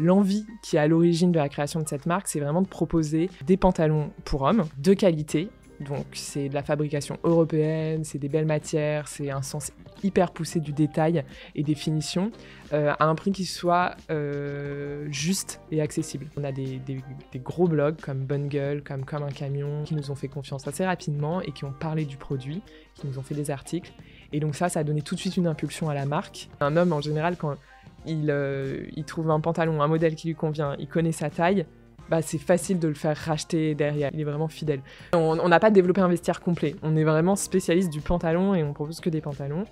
[0.00, 3.28] L'envie qui est à l'origine de la création de cette marque, c'est vraiment de proposer
[3.46, 5.48] des pantalons pour hommes de qualité.
[5.80, 10.60] Donc c'est de la fabrication européenne, c'est des belles matières, c'est un sens hyper poussé
[10.60, 11.24] du détail
[11.54, 12.32] et des finitions
[12.74, 16.26] euh, à un prix qui soit euh, juste et accessible.
[16.36, 17.02] On a des, des-
[17.38, 21.40] gros blogs comme Bungle, comme Comme un camion, qui nous ont fait confiance assez rapidement
[21.40, 22.60] et qui ont parlé du produit,
[22.94, 23.92] qui nous ont fait des articles.
[24.32, 26.50] Et donc ça, ça a donné tout de suite une impulsion à la marque.
[26.60, 27.54] Un homme, en général, quand
[28.06, 31.66] il, euh, il trouve un pantalon, un modèle qui lui convient, il connaît sa taille,
[32.10, 34.10] bah, c'est facile de le faire racheter derrière.
[34.12, 34.80] Il est vraiment fidèle.
[35.12, 36.74] On n'a pas développé un vestiaire complet.
[36.82, 39.64] On est vraiment spécialiste du pantalon et on propose que des pantalons.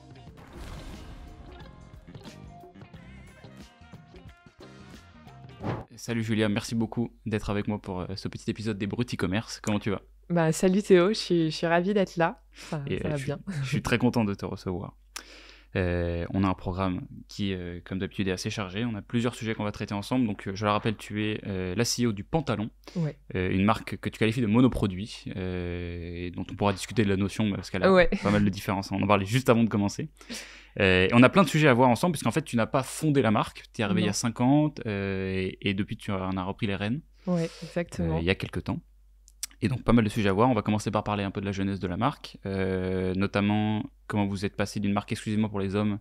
[5.97, 9.58] Salut Julia, merci beaucoup d'être avec moi pour euh, ce petit épisode des Bruts e-commerce.
[9.60, 10.00] Comment tu vas?
[10.30, 12.41] Bah, salut Théo, je suis, je suis ravie d'être là.
[12.52, 13.41] Ça, euh, va je, bien.
[13.64, 14.95] je suis très content de te recevoir.
[15.77, 18.84] Euh, on a un programme qui, euh, comme d'habitude, est assez chargé.
[18.86, 20.27] On a plusieurs sujets qu'on va traiter ensemble.
[20.27, 23.16] Donc, euh, je le rappelle, tu es euh, la CEO du Pantalon, Ouais.
[23.34, 27.50] une marque que tu qualifies de monoproduit, et dont on pourra discuter de la notion
[27.52, 28.08] parce qu'elle a Ouais.
[28.22, 28.91] pas mal de différences.
[28.92, 30.08] On en parlait juste avant de commencer.
[30.80, 33.20] Et on a plein de sujets à voir ensemble, puisqu'en fait, tu n'as pas fondé
[33.20, 33.64] la marque.
[33.74, 34.14] Tu es arrivé il y a Non.
[34.14, 37.00] 50 euh, et, et depuis, tu en as repris les rênes.
[37.62, 38.19] Exactement.
[38.19, 38.80] il y a quelques temps.
[39.61, 40.48] Et donc pas mal de sujets à voir.
[40.48, 43.83] On va commencer par parler un peu de la jeunesse de la marque, euh, notamment
[44.09, 45.98] comment vous êtes passé d'une marque exclusivement pour les hommes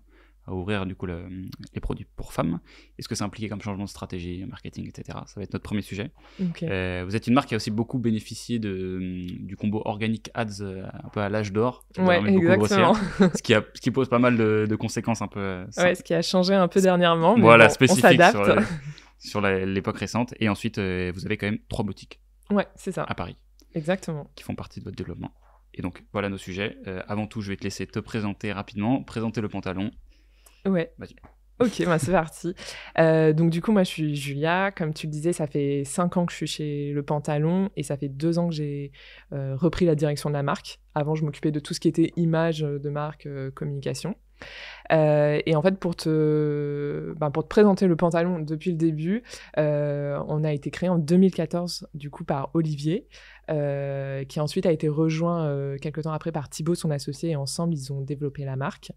[0.50, 1.28] à ouvrir du coup le-
[1.74, 2.62] les produits pour femmes.
[2.98, 5.20] Est-ce que ça impliqué comme changement de stratégie, marketing, etc.
[5.26, 6.10] Ça va être notre premier sujet.
[6.64, 10.62] Euh, vous êtes une marque qui a aussi beaucoup bénéficié de, du combo organic ads
[10.62, 11.86] euh, un peu à l'âge d'or.
[11.94, 12.32] qui vous a Ouais,
[13.36, 15.42] ce, qui a, ce qui pose pas mal de, de conséquences un peu.
[15.42, 17.36] euh, Ouais, ce qui a changé un peu dernièrement.
[17.36, 18.38] Mais voilà, bon, on spécifique s'adapte.
[19.20, 20.34] sur, sur l'époque récente.
[20.40, 23.04] Et ensuite, euh, vous avez quand même trois boutiques Ouais, c'est ça.
[23.04, 23.36] à Paris.
[23.76, 24.32] Exactement.
[24.36, 25.34] qui font partie de votre développement.
[25.78, 26.78] Et donc, voilà nos sujets.
[26.88, 29.92] Euh, avant tout, je vais te laisser te présenter rapidement, présenter le pantalon.
[30.66, 30.92] Ouais.
[30.98, 31.16] Vas-y.
[31.60, 32.54] Ok, bah c'est parti.
[33.00, 34.72] Euh, donc du coup, moi je suis Julia.
[34.72, 37.82] Comme tu le disais, ça fait 5 ans que je suis chez Le Pantalon et
[37.82, 38.92] ça fait 2 ans que j'ai
[39.34, 40.80] euh, repris la direction de la marque.
[40.94, 44.16] Avant, je m'occupais de tout ce qui était image de marque, euh, communication.
[44.92, 49.24] Euh, et en fait, pour te, ben, pour te présenter Le Pantalon depuis le début,
[49.58, 53.08] euh, on a été créé en 2014 du coup par Olivier.
[53.50, 57.74] euh, qui ensuite a été rejoint quelques temps après par Thibaut, son associé, et ensemble,
[57.74, 58.92] ils ont développé la marque.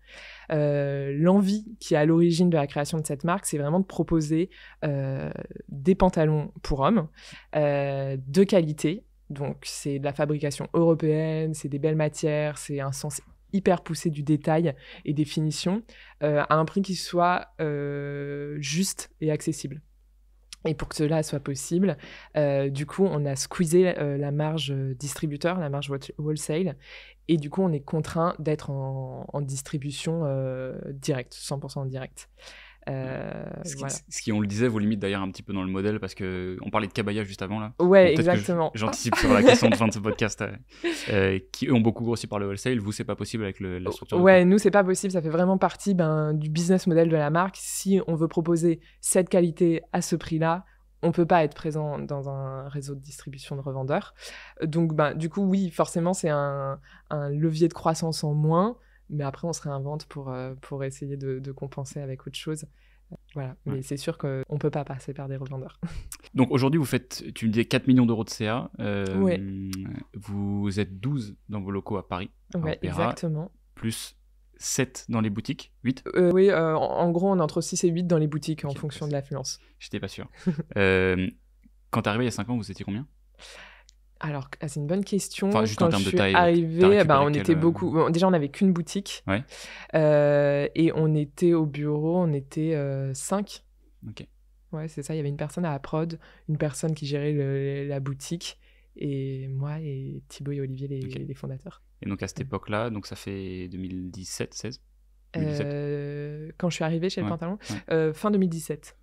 [0.48, 4.50] L'envie qui est à l'origine de la création de cette marque, c'est vraiment de proposer
[4.82, 7.06] des pantalons pour hommes
[7.54, 9.04] de qualité.
[9.30, 13.20] Donc, c'est de la fabrication européenne, c'est des belles matières, c'est un sens
[13.52, 14.74] hyper poussé du détail
[15.04, 15.82] et des finitions
[16.22, 19.82] euh, à un prix qui soit euh, juste et accessible.
[20.66, 21.96] Et pour que cela soit possible,
[22.36, 26.76] euh, du coup, on a squeezé la marge distributeur, la marge whol- wholesale,
[27.28, 30.22] et du coup, on est contraint d'être en, distribution
[30.92, 32.28] directe, 100% en direct.
[32.88, 33.94] Euh, Ce qui, voilà.
[34.08, 36.14] ce qui, on le disait, vous limite d'ailleurs un petit peu dans le modèle parce
[36.14, 37.72] que on parlait de Cabaya juste avant là.
[37.78, 38.70] Ouais, exactement.
[38.74, 40.50] J'anticipe sur la question de fin de ce podcast, euh,
[41.10, 42.78] euh, qui eux ont beaucoup grossi par le wholesale.
[42.80, 44.16] Vous, c'est pas possible avec le- la structure.
[44.18, 45.12] de Ouais, nous, c'est pas possible.
[45.12, 47.56] Ça fait vraiment partie ben, du business model de la marque.
[47.58, 50.64] Si on veut proposer cette qualité à ce prix-là,
[51.02, 54.14] on peut pas être présent dans un réseau de distribution de revendeurs.
[54.62, 56.78] Donc, ben, du coup, oui, forcément, c'est un,
[57.10, 58.76] un levier de croissance en moins.
[59.10, 62.64] Mais après, on se réinvente pour, euh, pour essayer de, de compenser avec autre chose.
[63.34, 63.56] Voilà.
[63.66, 63.82] Mais Ouais.
[63.82, 65.80] c'est sûr qu'on peut pas passer par des revendeurs.
[66.34, 68.70] Donc aujourd'hui, vous faites, tu me disais 4 millions d'euros de CA.
[68.78, 69.40] euh, Ouais.
[70.14, 73.02] Vous êtes 12 dans vos locaux à Paris, Ouais, Opéra.
[73.08, 73.50] exactement.
[73.74, 74.16] plus
[74.58, 77.88] 7 dans les boutiques, 8 Euh, oui, euh, en, gros, on est entre 6 et
[77.88, 79.58] 8 dans les boutiques en fonction bah, de l'affluence.
[79.80, 80.28] J'étais pas sûr.
[81.90, 83.06] Quand t'es arrivé il y a 5 ans, vous étiez combien?
[84.20, 85.48] Alors, ah, c'est une bonne question.
[85.48, 87.58] Enfin, juste en Quand termes je de suis taille, t'as arrivée, bah, on était euh,
[87.58, 87.90] beaucoup.
[87.90, 89.22] bon, déjà, on n'avait qu'une boutique.
[89.26, 89.42] Ouais.
[89.94, 92.76] Euh, et on était au bureau, on était
[93.14, 93.64] 5.
[94.06, 94.26] Ok.
[94.72, 95.14] Ouais, c'est ça.
[95.14, 98.58] Il y avait une personne à la prod, une personne qui gérait le- la boutique,
[98.96, 101.14] et moi et Thibaut et Olivier, les, Ok.
[101.26, 101.82] les fondateurs.
[102.02, 104.80] Et donc à cette époque-là, donc ça fait 2017, 16
[105.34, 105.66] 2017.
[105.66, 107.58] Euh, quand je suis arrivée chez Ouais, le pantalon,
[107.90, 108.96] euh, fin 2017.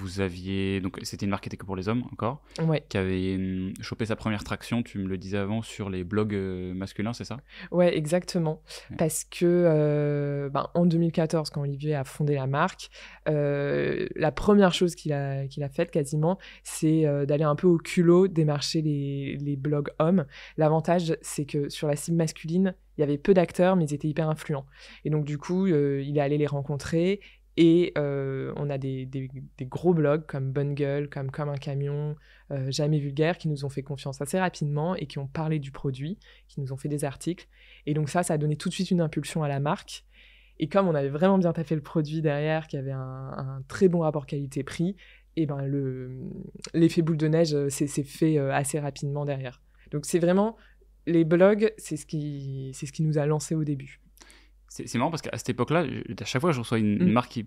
[0.00, 2.82] Vous aviez donc c'était une marque qui était que pour les hommes encore, Ouais.
[2.88, 6.34] qui avait hum, chopé sa première traction, tu me le disais avant, sur les blogs
[6.34, 7.38] euh, masculins, c'est ça?
[7.70, 8.62] Ouais, exactement.
[8.90, 8.96] Ouais.
[8.96, 12.88] Parce que euh, ben, en 2014, quand Olivier a fondé la marque,
[13.28, 17.66] euh, la première chose qu'il a, qu'il a faite quasiment, c'est euh, d'aller un peu
[17.66, 20.24] au culot démarcher les, les blogs hommes.
[20.56, 24.08] L'avantage, c'est que sur la cible masculine, il y avait peu d'acteurs, mais ils étaient
[24.08, 24.66] hyper influents.
[25.04, 27.20] Et donc, du coup, euh, il est allé les rencontrer.
[27.62, 29.06] Et euh, on a des,
[29.60, 32.16] gros blogs comme Bungle, comme Comme un camion,
[32.50, 35.70] euh, Jamais vulgaire, qui nous ont fait confiance assez rapidement et qui ont parlé du
[35.70, 36.18] produit,
[36.48, 37.46] qui nous ont fait des articles.
[37.84, 40.06] Et donc ça, ça a donné tout de suite une impulsion à la marque.
[40.58, 44.00] Et comme on avait vraiment bien taffé le produit derrière, qui avait un, très bon
[44.00, 44.96] rapport qualité-prix,
[45.36, 46.10] et ben le
[46.72, 49.62] l'effet boule de neige c'est fait assez rapidement derrière.
[49.90, 50.56] Donc c'est vraiment
[51.06, 54.00] les blogs, c'est ce qui c'est ce qui nous a lancé au début.
[54.72, 57.10] C'est marrant parce qu'à cette époque-là, à chaque fois que je reçois une, mm.
[57.10, 57.46] marque qui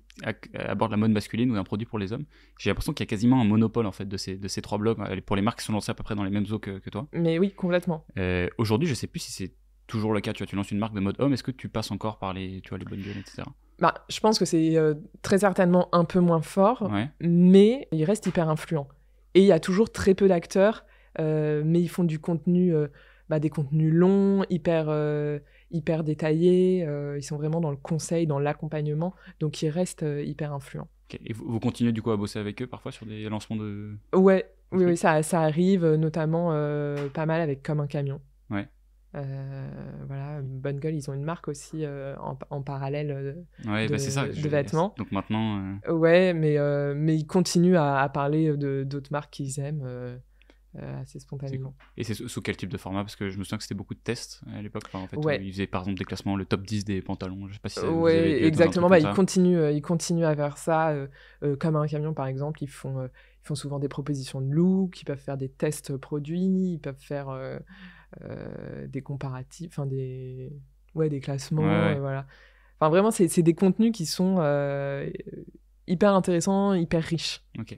[0.56, 2.26] aborde la mode masculine ou un produit pour les hommes,
[2.60, 4.78] j'ai l'impression qu'il y a quasiment un monopole en fait de ces, de ces trois
[4.78, 6.60] blogs euh, pour les marques qui sont lancées à peu près dans les mêmes eaux
[6.60, 7.08] que, que toi.
[7.14, 8.06] Mais oui, complètement.
[8.18, 9.54] Euh, aujourd'hui, je sais plus si c'est
[9.88, 10.34] toujours le cas.
[10.34, 12.34] Tu vois, tu lances une marque de mode homme, est-ce que tu passes encore par
[12.34, 13.44] les, tu vois, les bonnes gueules, etc.
[13.80, 16.92] Bah, je pense que c'est euh, très certainement un peu moins fort,
[17.22, 18.90] mais il reste hyper influent.
[19.34, 20.84] Et il y a toujours très peu d'acteurs,
[21.18, 22.74] mais ils font du contenu,
[23.30, 24.90] bah, des contenus longs, hyper
[25.74, 30.24] hyper détaillés, euh, ils sont vraiment dans le conseil, dans l'accompagnement, donc ils restent euh,
[30.24, 30.88] hyper influents.
[31.26, 33.96] Et vous, continuez du coup à bosser avec eux parfois sur des lancements de...
[34.16, 36.50] Ouais, oui, oui, ça, ça arrive euh, notamment
[37.14, 38.20] pas mal avec Comme un camion.
[38.50, 38.68] Ouais.
[39.14, 41.86] voilà, Bonne Gueule, ils ont une marque aussi
[42.50, 44.96] en, parallèle ouais, bah, de, ça, de vêtements.
[44.98, 45.78] Donc maintenant.
[45.88, 46.58] Ouais, mais,
[46.96, 50.20] mais ils continuent à, à parler d'autres marques qu'ils aiment.
[50.76, 51.76] Euh, assez spontanément.
[51.98, 53.04] Et c'est sous, quel type de format?
[53.04, 54.86] Parce que je me souviens que c'était beaucoup de tests à l'époque.
[54.94, 57.48] en fait, ils faisaient par exemple des classements, le top 10 des pantalons.
[57.48, 58.90] Je sais pas si Oui, exactement.
[58.90, 60.90] Bah, ils, continuent, euh, ils continuent à faire ça.
[60.90, 65.00] Euh, comme un camion, par exemple, ils font, ils font souvent des propositions de look,
[65.00, 67.28] ils peuvent faire des tests produits, ils peuvent faire
[68.88, 70.52] des comparatifs, enfin des,
[70.96, 71.98] ouais, des classements.
[72.00, 72.26] voilà.
[72.80, 74.40] Enfin, vraiment, c'est des contenus qui sont
[75.86, 77.44] hyper intéressants, hyper riches.
[77.60, 77.78] Ok.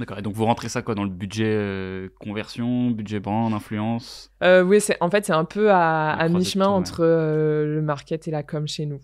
[0.00, 0.18] D'accord.
[0.18, 4.32] Et donc vous rentrez ça quoi dans le budget euh, conversion, budget brand, influence?
[4.42, 8.30] Euh, Oui, c'est en fait c'est un peu à, mi-chemin entre euh, le market et
[8.30, 9.00] la com chez nous.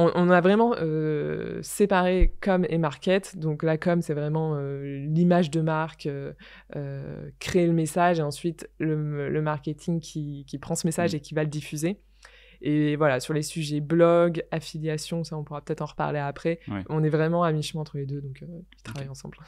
[0.00, 0.74] On, a vraiment
[1.60, 3.36] séparé com et market.
[3.36, 6.08] Donc la com c'est vraiment l'image de marque,
[7.40, 11.16] créer le message et ensuite le, marketing qui, prend ce message mm.
[11.16, 11.98] et qui va le diffuser.
[12.60, 16.60] Et voilà, sur les sujets blog, affiliation, ça on pourra peut-être en reparler après.
[16.88, 19.38] On est vraiment à mi-chemin entre les deux, donc ils travaillent ensemble.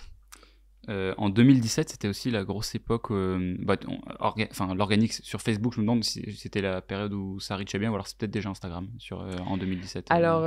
[0.88, 3.10] Euh, en 2017, c'était aussi la grosse époque.
[3.10, 3.76] Euh, bah,
[4.18, 7.90] enfin, l'organique sur Facebook, je me demande si c'était la période où ça reachait bien
[7.90, 10.06] ou alors c'est peut-être déjà Instagram sur, euh, en 2017.
[10.10, 10.42] Alors,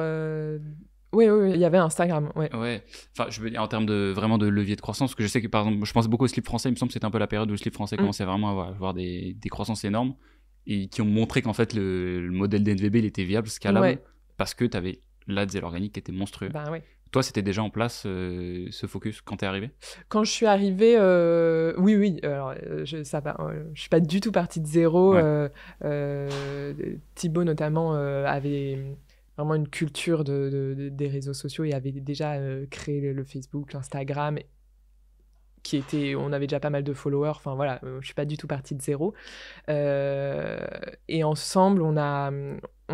[1.13, 2.31] oui, oui, il y avait Instagram.
[2.35, 2.53] Ouais.
[2.56, 2.83] ouais.
[3.15, 5.27] Enfin, je veux dire en termes de vraiment de levier de croissance, parce que je
[5.27, 6.69] sais que par exemple, je pense beaucoup au slip français.
[6.69, 8.00] Il me semble que c'était un peu la période où le slip français mm.
[8.00, 10.15] commençait vraiment à avoir, des, des, croissances énormes
[10.65, 14.00] et qui ont montré qu'en fait le, modèle d'NVB il était viable, scalable,
[14.38, 16.50] parce que tu avais l'ADS et l'organique qui était monstrueux.
[16.50, 16.83] Bah, ouais.
[17.13, 19.69] Toi, c'était déjà en place euh, ce focus quand tu es arrivé?
[20.10, 22.19] Quand je suis arrivé, euh, oui, oui.
[22.24, 25.15] Alors, euh, je ne suis pas du tout partie de zéro.
[27.13, 28.80] Thibaut, notamment, avait
[29.38, 32.36] vraiment une culture de, des réseaux sociaux et avait déjà
[32.71, 34.39] créé le, Facebook, l'Instagram
[35.62, 37.30] qui était, on avait déjà pas mal de followers.
[37.30, 39.13] Enfin voilà, je suis pas du tout partie de zéro.
[39.68, 42.31] et ensemble, on a,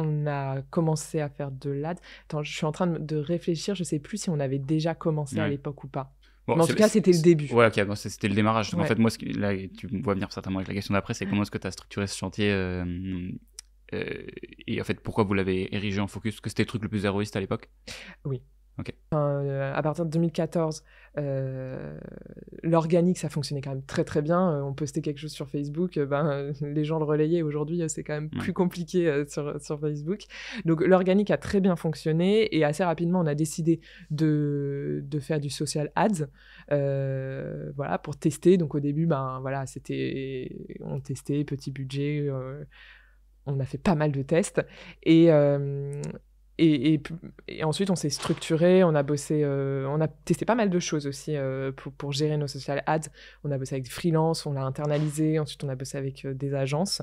[0.03, 1.99] on a commencé à faire de l'ad.
[2.25, 5.39] Attends, je suis en train de, réfléchir, je sais plus si on avait déjà commencé
[5.39, 6.13] à l'époque ou pas.
[6.47, 7.51] mais en tout cas, c'était le début.
[7.53, 8.73] Ouais, ok, c'était le démarrage.
[8.73, 11.43] En fait, moi, là, tu me vois venir certainement avec la question d'après, c'est comment
[11.43, 12.85] est-ce que tu as structuré ce chantier euh,
[13.93, 14.27] euh,
[14.67, 16.35] et en fait, pourquoi vous l'avez érigé en focus?
[16.35, 17.69] Parce que c'était le truc le plus héroïste à l'époque
[18.25, 18.41] Oui.
[19.13, 20.83] Euh, à partir de 2014,
[21.17, 21.97] euh,
[22.63, 24.51] l'organique, ça fonctionnait quand même très très bien.
[24.51, 27.41] Euh, on postait quelque chose sur Facebook, ben, les gens le relayaient.
[27.41, 30.23] Aujourd'hui, c'est quand même plus compliqué sur, sur, Facebook.
[30.65, 33.79] Donc l'organique a très bien fonctionné et assez rapidement, on a décidé
[34.11, 36.27] de, de faire du social ads
[36.69, 38.57] voilà, pour tester.
[38.57, 42.29] Donc au début, ben, voilà, c'était, on testait, petit budget.
[43.45, 44.61] on a fait pas mal de tests.
[45.03, 45.29] Et,
[46.61, 47.01] et,
[47.63, 51.07] ensuite, on s'est structuré, on a bossé, euh, on a testé pas mal de choses
[51.07, 53.09] aussi euh, pour, gérer nos social ads.
[53.43, 56.33] On a bossé avec des freelances, on l'a internalisé, ensuite on a bossé avec euh,
[56.33, 57.01] des agences.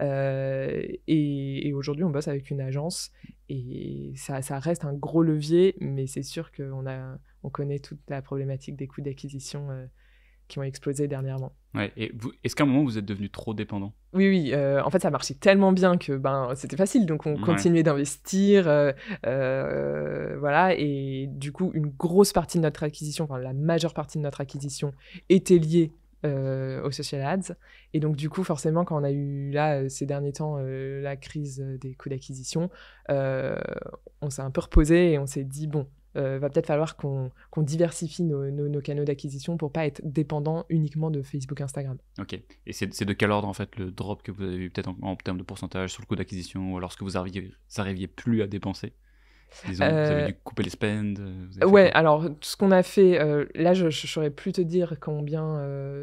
[0.00, 3.12] et, aujourd'hui, on bosse avec une agence
[3.48, 6.84] et ça, reste un gros levier, mais c'est sûr qu'on
[7.44, 9.68] on connaît toute la problématique des coûts d'acquisition
[10.48, 11.52] qui ont explosé dernièrement.
[11.76, 13.92] Ouais, et est-ce qu'à un moment vous êtes devenu trop dépendant?
[14.12, 14.50] Oui, oui.
[14.54, 18.66] Euh, en fait, ça marchait tellement bien que ben c'était facile, donc on continuait d'investir,
[18.66, 18.92] euh,
[19.26, 20.74] euh, voilà.
[20.74, 24.40] Et du coup, une grosse partie de notre acquisition, enfin la majeure partie de notre
[24.40, 24.92] acquisition,
[25.28, 25.92] était liée
[26.24, 27.54] aux social ads.
[27.94, 31.64] Et donc, du coup, forcément, quand on a eu là, ces derniers temps, la crise
[31.80, 32.68] des coûts d'acquisition,
[33.08, 37.30] on s'est un peu reposé et on s'est dit, bon, euh, va peut-être falloir qu'on
[37.58, 41.98] diversifie nos, canaux d'acquisition pour pas être dépendant uniquement de Facebook, Instagram.
[42.18, 42.40] Ok.
[42.66, 45.16] Et c'est de quel ordre en fait le drop que vous avez eu peut-être en,
[45.16, 48.92] termes de pourcentage sur le coût d'acquisition ou lorsque vous arriviez, plus à dépenser?
[49.64, 53.18] Disons, vous avez euh, dû couper les spends euh, Ouais, alors ce qu'on a fait,
[53.54, 55.58] là je ne saurais plus te dire combien,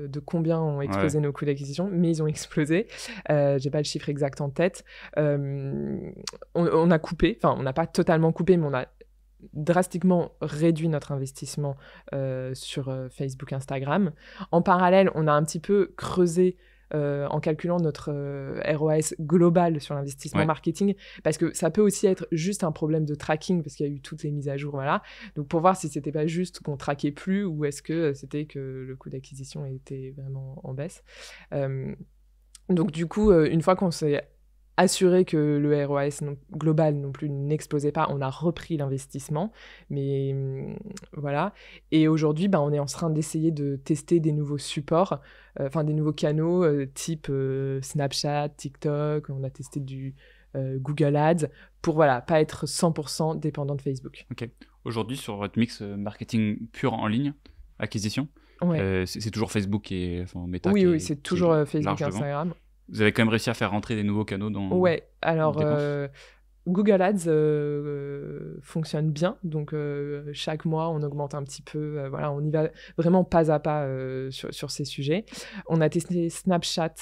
[0.08, 2.88] de combien ont explosé nos coûts d'acquisition, mais ils ont explosé.
[3.30, 4.86] J'ai pas le chiffre exact en tête.
[5.18, 6.14] On,
[6.56, 8.86] on, a coupé, enfin on n'a pas totalement coupé, mais on a
[9.54, 11.76] drastiquement réduit notre investissement
[12.54, 14.12] sur Facebook, Instagram.
[14.52, 16.58] En parallèle, on a un petit peu creusé
[16.96, 22.06] euh, en calculant notre euh, ROAS global sur l'investissement marketing, parce que ça peut aussi
[22.06, 24.58] être juste un problème de tracking, parce qu'il y a eu toutes les mises à
[24.58, 25.02] jour, voilà.
[25.36, 28.86] Donc pour voir si c'était pas juste qu'on traquait plus, ou est-ce que c'était que
[28.88, 31.04] le coût d'acquisition était vraiment en baisse.
[31.52, 31.96] Euh,
[32.70, 34.22] donc du coup, une fois qu'on s'est
[34.78, 38.08] assurer que le ROAS global non plus n'explosait pas.
[38.10, 39.52] On a repris l'investissement,
[39.90, 40.76] mais mm,
[41.14, 41.54] voilà.
[41.92, 45.20] Et aujourd'hui, ben, on est en train d'essayer de tester des nouveaux supports,
[45.60, 49.30] euh, enfin des nouveaux canaux euh, type euh, Snapchat, TikTok.
[49.30, 50.16] On a testé du
[50.56, 51.48] Google Ads
[51.82, 54.28] pour voilà pas être 100% dépendant de Facebook.
[54.30, 54.48] Ok.
[54.86, 57.34] Aujourd'hui, sur votre mix marketing pur en ligne,
[57.80, 58.28] acquisition,
[59.06, 60.70] c'est toujours Facebook et enfin, Meta.
[60.70, 62.54] Oui, oui, c'est toujours Facebook, et Instagram.
[62.90, 64.70] Vous avez quand même réussi à faire rentrer des nouveaux canaux dans.
[64.70, 66.08] Ouais, alors euh,
[66.68, 72.08] Google Ads euh, fonctionne bien, donc euh, chaque mois on augmente un petit peu.
[72.08, 73.88] voilà, on y va vraiment pas à pas
[74.32, 75.26] sur, sur, ces sujets.
[75.68, 76.96] On a testé Snapchat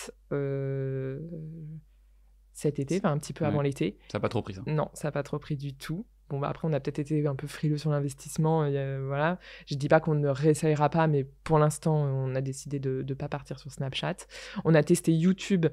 [2.54, 3.98] cet été, enfin un petit peu avant l'été.
[4.12, 6.06] Ça n'a pas trop pris ça Non, ça n'a pas trop pris du tout.
[6.32, 8.70] Bon, bah après, on a peut-être été un peu frileux sur l'investissement.
[9.06, 9.38] voilà.
[9.66, 13.14] Je dis pas qu'on ne réessayera pas, mais pour l'instant, on a décidé de ne
[13.14, 14.16] pas partir sur Snapchat.
[14.64, 15.66] On a testé YouTube.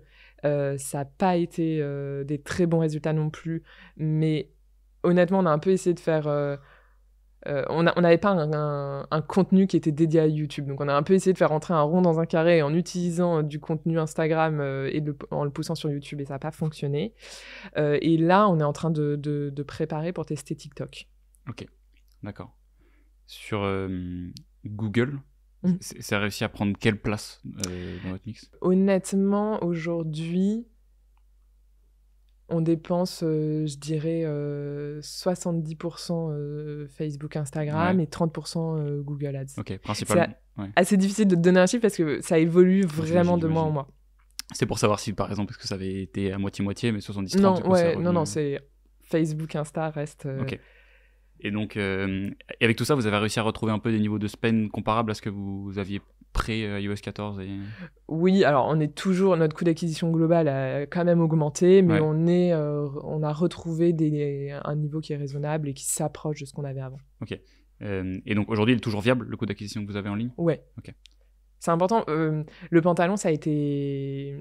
[0.45, 3.62] Euh, ça n'a pas été euh, des très bons résultats non plus.
[3.97, 4.50] Mais
[5.05, 6.27] honnêtement, on a un peu essayé de faire
[7.49, 10.67] euh, euh, on n'avait pas un, contenu qui était dédié à YouTube.
[10.67, 12.75] Donc on a un peu essayé de faire rentrer un rond dans un carré en
[12.75, 16.50] utilisant du contenu Instagram euh, et en le poussant sur YouTube et ça n'a pas
[16.50, 17.14] fonctionné.
[17.76, 21.09] Euh, et là, on est en train de, préparer pour tester TikTok.
[21.49, 21.67] Ok,
[22.23, 22.57] d'accord.
[23.26, 23.61] Sur
[24.64, 25.21] Google,
[25.62, 25.75] mmh.
[25.81, 28.50] ça a réussi à prendre quelle place dans votre mix?
[28.62, 30.67] Honnêtement, aujourd'hui,
[32.49, 39.59] on dépense, euh, je dirais, 70% euh, euh, Facebook, Instagram et 30% Google Ads.
[39.59, 40.35] Ok, principalement.
[40.57, 43.62] C'est assez difficile de te donner un chiffre parce que ça évolue vraiment de mois
[43.62, 43.88] en mois.
[44.55, 47.40] C'est pour savoir si, par exemple, est-ce que ça avait été à moitié-moitié, mais 70-30
[47.40, 48.59] Non, ouais, non, non, c'est
[49.02, 50.26] Facebook, Insta reste.
[50.40, 50.59] Ok.
[51.40, 54.26] Et donc, avec tout ça, vous avez réussi à retrouver un peu des niveaux de
[54.26, 56.00] spend comparables à ce que vous aviez
[56.33, 57.49] pré-iOS 14 et...
[58.09, 62.27] Oui, alors on est toujours, notre coût d'acquisition global a quand même augmenté, mais on,
[62.27, 66.47] est, euh, on a retrouvé des, un niveau qui est raisonnable et qui s'approche de
[66.47, 66.99] ce qu'on avait avant.
[67.21, 67.39] Ok.
[67.83, 70.15] Euh, et donc aujourd'hui, il est toujours viable le coût d'acquisition que vous avez en
[70.15, 70.31] ligne?
[70.37, 70.65] Ouais.
[70.79, 70.93] Ok.
[71.61, 72.05] C'est important.
[72.09, 74.37] Euh, le pantalon, ça a été.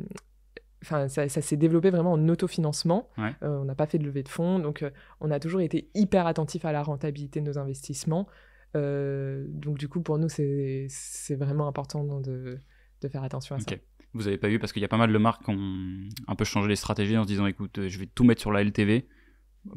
[0.84, 3.10] Enfin, ça, ça s'est développé vraiment en autofinancement.
[3.42, 4.86] on n'a pas fait de levée de fonds, donc
[5.20, 8.28] on a toujours été hyper attentif à la rentabilité de nos investissements.
[8.76, 10.88] Euh, donc du coup, pour nous, c'est
[11.36, 12.60] vraiment important de,
[13.02, 13.72] de, faire attention à ça.
[14.14, 16.36] Vous n'avez pas vu, parce qu'il y a pas mal de marques qui ont un
[16.36, 19.08] peu changé les stratégies en se disant, écoute, je vais tout mettre sur la LTV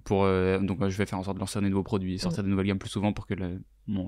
[0.05, 2.47] pour euh, donc je vais faire en sorte de lancer des nouveaux produits, sortir mm.
[2.47, 3.35] des nouvelles gammes plus souvent pour que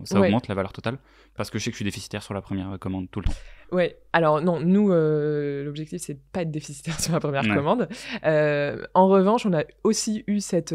[0.05, 0.99] ça augmente la valeur totale.
[1.35, 3.35] Parce que je sais que je suis déficitaire sur la première commande tout le temps.
[3.73, 7.89] Ouais, alors non, nous, euh, l'objectif c'est de pas être déficitaire sur la première commande.
[8.25, 10.75] Euh, en revanche, on a aussi eu cette,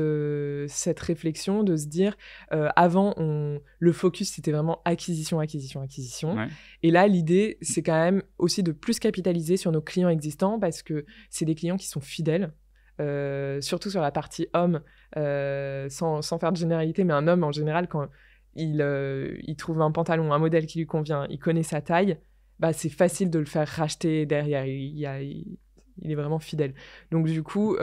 [0.67, 2.17] cette réflexion de se dire,
[2.49, 6.35] avant, on, le focus c'était vraiment acquisition, acquisition, acquisition.
[6.83, 10.81] Et là, l'idée c'est quand même aussi de plus capitaliser sur nos clients existants parce
[10.81, 12.51] que c'est des clients qui sont fidèles.
[12.99, 14.81] Euh, surtout sur la partie homme,
[15.17, 18.07] euh, sans, sans, faire de généralité, mais un homme en général, quand
[18.55, 22.17] il, euh, il, trouve un pantalon, un modèle qui lui convient, il connaît sa taille,
[22.59, 24.65] bah, c'est facile de le faire racheter derrière.
[24.65, 25.57] Il, il,
[26.01, 26.73] il est vraiment fidèle.
[27.11, 27.77] Donc du coup,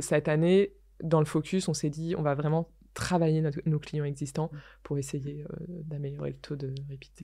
[0.00, 0.72] cette année,
[1.02, 4.50] dans le focus, on s'est dit, on va vraiment travailler nos clients existants
[4.82, 7.20] pour essayer euh, d'améliorer le taux de repeat.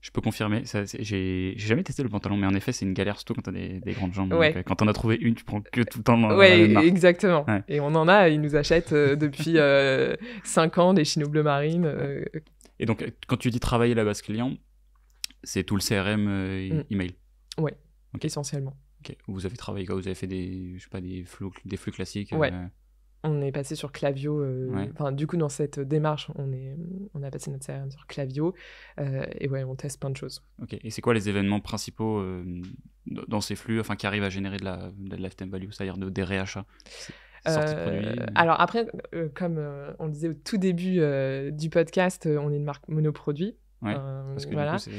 [0.00, 0.62] Je peux confirmer,
[1.00, 3.52] j'ai jamais testé le pantalon, mais en effet, c'est une galère, surtout quand tu as
[3.52, 4.32] des, des, grandes jambes.
[4.32, 7.44] Euh, quand on a trouvé une, tu prends que tout le temps dans ouais, exactement.
[7.66, 9.56] Et on en a, ils nous achètent euh, depuis
[10.44, 11.92] 5 ans des chinos bleu marine.
[12.78, 14.56] Et donc, quand tu dis travailler la base client,
[15.42, 16.84] c'est tout le CRM mm.
[16.90, 17.14] email?
[17.58, 17.72] Oui,
[18.22, 18.76] essentiellement.
[19.28, 19.96] Vous avez travaillé quoi?
[19.96, 22.52] Vous avez fait des, je sais pas, des, flux, des flux classiques Ouais
[23.22, 24.40] on est passé sur Clavio.
[24.40, 26.76] Euh, du coup, dans cette démarche, on, est,
[27.14, 28.54] on a passé notre CRM sur Clavio.
[29.00, 30.42] Euh, et ouais, on teste plein de choses.
[30.62, 30.76] Ok.
[30.82, 32.62] Et c'est quoi les événements principaux euh,
[33.06, 36.10] dans ces flux, enfin, qui arrivent à générer de la, de lifetime value, c'est-à-dire de,
[36.10, 36.66] des réachats?
[38.34, 38.88] Alors après,
[39.34, 39.64] comme
[40.00, 41.00] on le disait au tout début
[41.52, 43.56] du podcast, on est une marque monoproduit.
[43.82, 44.78] Ouais, parce que voilà.
[44.78, 44.90] du coup,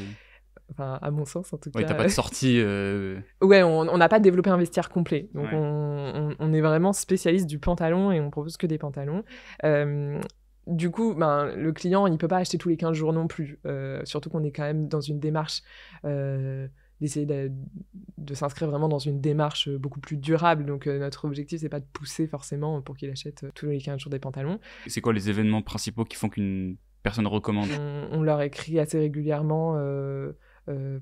[0.71, 1.79] Enfin, à mon sens, en tout cas.
[1.79, 2.59] Oui, t'as pas de sortie.
[2.59, 3.19] Euh...
[3.41, 5.29] Ouais, on n'a pas développé un vestiaire complet.
[5.33, 9.23] Donc, on, on, est vraiment spécialiste du pantalon et on propose que des pantalons.
[9.63, 10.19] Euh,
[10.67, 13.59] du coup, ben, le client, il peut pas acheter tous les 15 jours non plus.
[13.65, 15.61] Euh, surtout qu'on est quand même dans une démarche
[16.03, 16.67] euh,
[16.99, 17.49] d'essayer de,
[18.17, 20.65] de s'inscrire vraiment dans une démarche beaucoup plus durable.
[20.65, 24.11] Donc notre objectif, c'est pas de pousser forcément pour qu'il achète tous les 15 jours
[24.11, 24.59] des pantalons.
[24.87, 27.69] C'est quoi les événements principaux qui font qu'une personne recommande?
[28.11, 29.77] On, leur écrit assez régulièrement,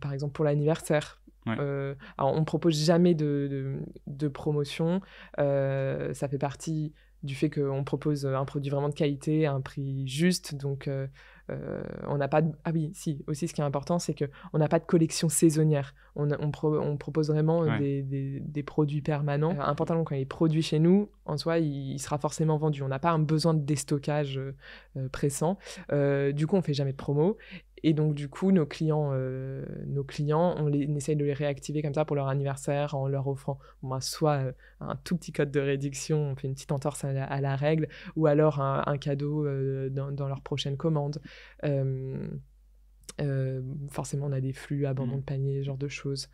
[0.01, 1.21] par exemple pour l'anniversaire.
[1.45, 5.01] alors on propose jamais de, de, promotion.
[5.37, 6.93] ça fait partie
[7.25, 10.55] du fait qu'on propose un produit vraiment de qualité à un prix juste.
[10.55, 11.07] Donc, euh,
[11.49, 12.51] euh, on n'a pas de...
[12.63, 15.93] Ah oui, si, aussi ce qui est important, c'est qu'on n'a pas de collection saisonnière.
[16.15, 18.01] On, on, propose vraiment des,
[18.41, 19.55] des, produits permanents.
[19.57, 22.83] Euh, un pantalon, quand il est produit chez nous, en soi, il, sera forcément vendu.
[22.83, 24.39] On n'a pas un besoin de déstockage
[25.11, 25.57] pressant.
[25.91, 27.37] du coup, on fait jamais de promo.
[27.87, 31.83] Et donc, du coup, nos clients, euh, nos clients on, les, essaye de les réactiver
[31.83, 35.51] comme ça pour leur anniversaire en leur offrant bah, soit euh, un tout petit code
[35.51, 39.89] de réduction, on fait une petite entorse à la, règle, ou alors un, cadeau euh,
[39.91, 41.21] dans, leur prochaine commande.
[43.91, 45.19] forcément, on a des flux, abandon mmh.
[45.19, 46.27] de panier, ce genre de choses.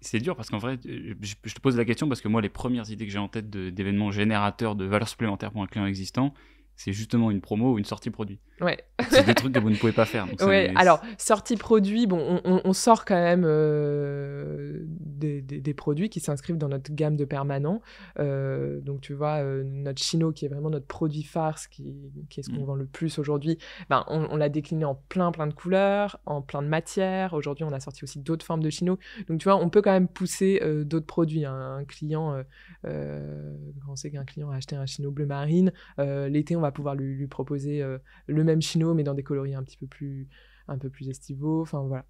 [0.00, 2.90] C'est dur parce qu'en vrai, je, te pose la question parce que moi, les premières
[2.90, 6.34] idées que j'ai en tête d'événements générateurs de valeur supplémentaire pour un client existant,
[6.80, 8.38] c'est justement une promo ou une sortie produit.
[8.62, 8.78] Ouais.
[9.10, 10.26] c'est des trucs que vous ne pouvez pas faire.
[10.40, 10.72] ouais.
[10.76, 16.70] Alors, sortie produit, bon, on, sort quand même euh, des, des, produits qui s'inscrivent dans
[16.70, 17.82] notre gamme de permanents.
[18.18, 22.40] Euh, donc, tu vois, euh, notre chino, qui est vraiment notre produit farce, qui, qui
[22.40, 22.66] est ce qu'on mm.
[22.66, 23.58] vend le plus aujourd'hui,
[23.90, 27.34] ben, on, l'a décliné en plein, plein de couleurs, en plein de matières.
[27.34, 28.98] Aujourd'hui, on a sorti aussi d'autres formes de chino.
[29.28, 31.44] Donc, tu vois, on peut quand même pousser d'autres produits.
[31.44, 32.42] Un, client,
[32.84, 36.94] quand on sait qu'un client a acheté un chino bleu marine, l'été, on va pouvoir
[36.94, 40.28] lui, proposer euh, le même chino, mais dans des coloris un petit peu plus,
[40.68, 41.62] un peu plus estivaux.
[41.62, 42.04] Enfin, voilà.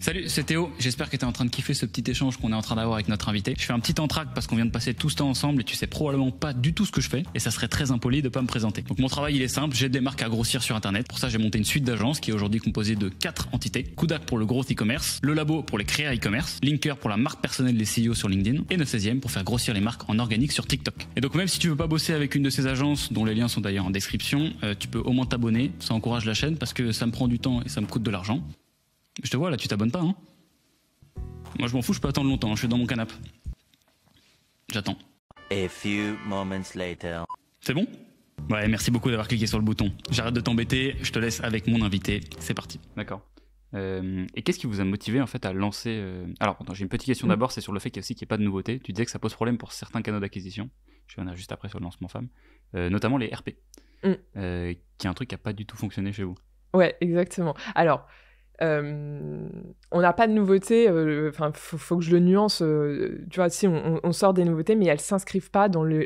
[0.00, 0.72] Salut, c'est Théo.
[0.80, 2.74] J'espère que tu es en train de kiffer ce petit échange qu'on est en train
[2.74, 3.54] d'avoir avec notre invité.
[3.56, 5.64] Je fais un petit entraque parce qu'on vient de passer tout ce temps ensemble et
[5.64, 8.22] tu sais probablement pas du tout ce que je fais et ça serait très impoli
[8.22, 8.82] de pas me présenter.
[8.82, 11.06] Donc mon travail il est simple, j'ai des marques à grossir sur internet.
[11.06, 13.84] Pour ça, j'ai monté une suite d'agences qui est aujourd'hui composée de quatre entités.
[13.84, 17.40] Kudak pour le gros e-commerce, le labo pour les créa e-commerce, Linker pour la marque
[17.40, 20.66] personnelle des CEO sur LinkedIn et 9 pour faire grossir les marques en organique sur
[20.66, 20.94] TikTok.
[21.14, 23.34] Et donc même si tu veux pas bosser avec une de ces agences dont les
[23.34, 26.56] liens sont d'ailleurs en description, euh, tu peux au moins t'abonner, ça encourage la chaîne
[26.56, 28.42] parce que ça me prend du temps et ça me coûte de l'argent.
[29.22, 30.14] Je te vois là, tu t'abonnes pas hein
[31.58, 32.50] moi, je m'en fous, je peux attendre longtemps.
[32.50, 33.14] Hein, je suis dans mon canapé.
[34.72, 34.96] J'attends.
[35.50, 37.24] A few moments later.
[37.60, 37.86] C'est bon?
[38.50, 39.92] Ouais, merci beaucoup d'avoir cliqué sur le bouton.
[40.10, 42.20] J'arrête de t'embêter, je te laisse avec mon invité.
[42.38, 42.80] C'est parti.
[42.96, 43.22] D'accord.
[43.74, 46.88] Euh, et qu'est-ce qui vous a motivé en fait à lancer euh, Alors, j'ai une
[46.88, 47.30] petite question mm.
[47.30, 48.80] d'abord, c'est sur le fait qu'il n'y ait pas de nouveauté.
[48.80, 50.70] Tu disais que ça pose problème pour certains canaux d'acquisition.
[51.06, 52.28] Je en juste après sur le lancement femme,
[52.74, 53.50] euh, notamment les RP,
[54.04, 54.12] mm.
[54.98, 56.36] qui est un truc qui n'a pas du tout fonctionné chez vous.
[56.74, 57.54] Ouais, exactement.
[57.74, 58.06] Alors,
[58.62, 59.48] euh,
[59.90, 62.62] on n'a pas de nouveautés, euh, enfin, faut, que je le nuance.
[62.62, 66.04] Euh, tu vois, si on, sort des nouveautés, mais elles s'inscrivent pas dans le,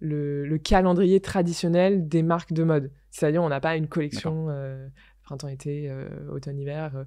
[0.00, 2.90] le, calendrier traditionnel des marques de mode.
[3.10, 4.48] C'est-à-dire, on n'a pas une collection
[5.22, 5.90] printemps-été,
[6.30, 7.04] automne-hiver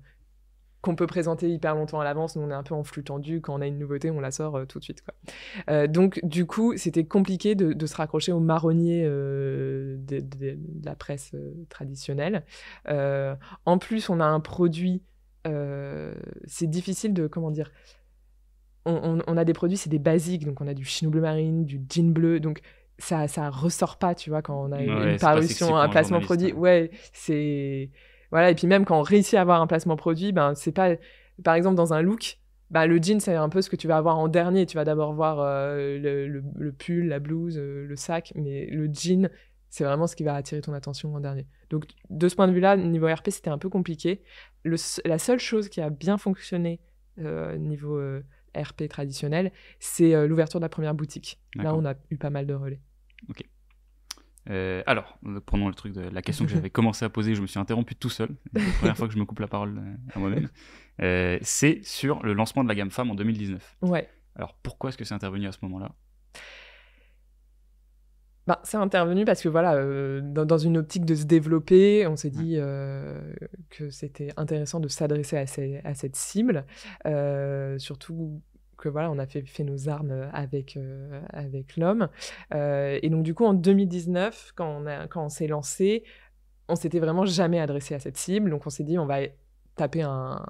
[0.82, 2.36] qu'on peut présenter hyper longtemps à l'avance.
[2.36, 3.39] Nous, on est un peu en flux tendu.
[3.41, 5.04] Quand on a une nouveauté, on la sort euh, tout de suite.
[5.04, 5.13] Quoi.
[5.70, 11.36] Euh, donc, du coup, c'était compliqué de, se raccrocher au marronnier euh, de, la presse
[11.70, 12.44] traditionnelle.
[12.88, 15.04] en plus, on a un produit.
[15.46, 17.28] c'est difficile de.
[17.28, 17.72] Comment dire
[18.86, 20.46] on, a des produits, c'est des basiques.
[20.46, 22.39] Donc, on a du chino bleu marine, du jean bleu.
[22.39, 22.62] Donc,
[22.98, 26.52] ça, ça ressort pas, tu vois, quand on a une, parution, un placement produit.
[26.54, 27.91] Ouais, c'est
[28.32, 30.96] voilà, et puis même quand on réussit à avoir un placement produit, ben c'est pas
[31.44, 32.39] par exemple dans un look,
[32.70, 34.86] ben, le jean c'est un peu ce que tu vas avoir en dernier, tu vas
[34.86, 39.30] d'abord voir euh, le, pull, la blouse, euh, le sac, mais le jean
[39.70, 41.46] c'est vraiment ce qui va attirer ton attention en dernier.
[41.70, 44.22] Donc de ce point de vue-là, niveau RP, c'était un peu compliqué.
[44.65, 46.82] la seule chose qui a bien fonctionné
[47.20, 48.02] euh, niveau
[48.56, 51.39] RP traditionnel, c'est l'ouverture de la première boutique.
[51.56, 52.82] Là, on a eu pas mal de relais.
[53.30, 53.46] Ok.
[54.50, 57.48] Euh, alors, prenons le truc de la question que j'avais commencé à poser, je me
[57.48, 58.30] suis interrompu tout seul.
[58.54, 60.50] C'est la première fois que je me coupe la parole euh, à moi-même.
[61.02, 63.78] Euh, c'est sur le lancement de la gamme femme en 2019.
[63.84, 64.10] Ouais.
[64.36, 65.92] Alors, pourquoi est-ce que c'est intervenu à ce moment-là?
[68.48, 69.76] Bah, c'est intervenu parce que voilà,
[70.22, 72.56] dans, une optique de se développer, on s'est dit
[73.70, 75.46] que c'était intéressant de s'adresser à,
[75.84, 76.66] à, cette cible,
[77.78, 78.42] surtout
[78.89, 82.10] voilà, on a fait, fait nos armes euh, avec, euh, avec l'homme.
[82.54, 86.04] Euh, et donc, du coup, en 2019, quand on, a, quand on s'est lancé,
[86.67, 88.50] on s'était vraiment jamais adressé à cette cible.
[88.50, 89.20] Donc, on s'est dit, on va
[89.76, 90.44] taper un,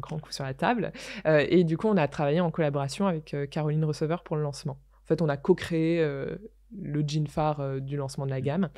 [0.00, 0.92] grand coup sur la table.
[1.24, 4.78] et du coup, on a travaillé en collaboration avec Caroline Receveur pour le lancement.
[5.04, 8.68] En fait, on a co-créé le jean phare du lancement de la gamme.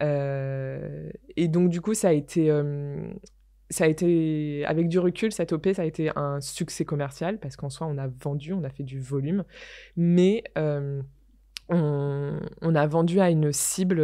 [0.00, 2.50] et donc, du coup, ça a été
[3.70, 7.56] ça a été, avec du recul, cette OP, ça a été un succès commercial parce
[7.56, 9.44] qu'en soi, on a vendu, on a fait du volume,
[9.96, 11.02] mais euh,
[11.68, 14.00] on, a vendu à une cible.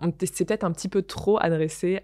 [0.00, 2.00] on s'est peut-être un petit peu trop adressé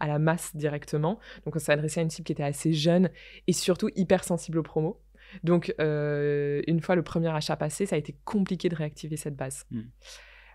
[0.00, 1.18] à la masse directement.
[1.44, 3.10] Donc on s'est adressé à une cible qui était assez jeune
[3.46, 4.98] et surtout hyper sensible aux promos.
[5.44, 9.66] Donc une fois le premier achat passé, ça a été compliqué de réactiver cette base.
[9.70, 9.82] Hmm.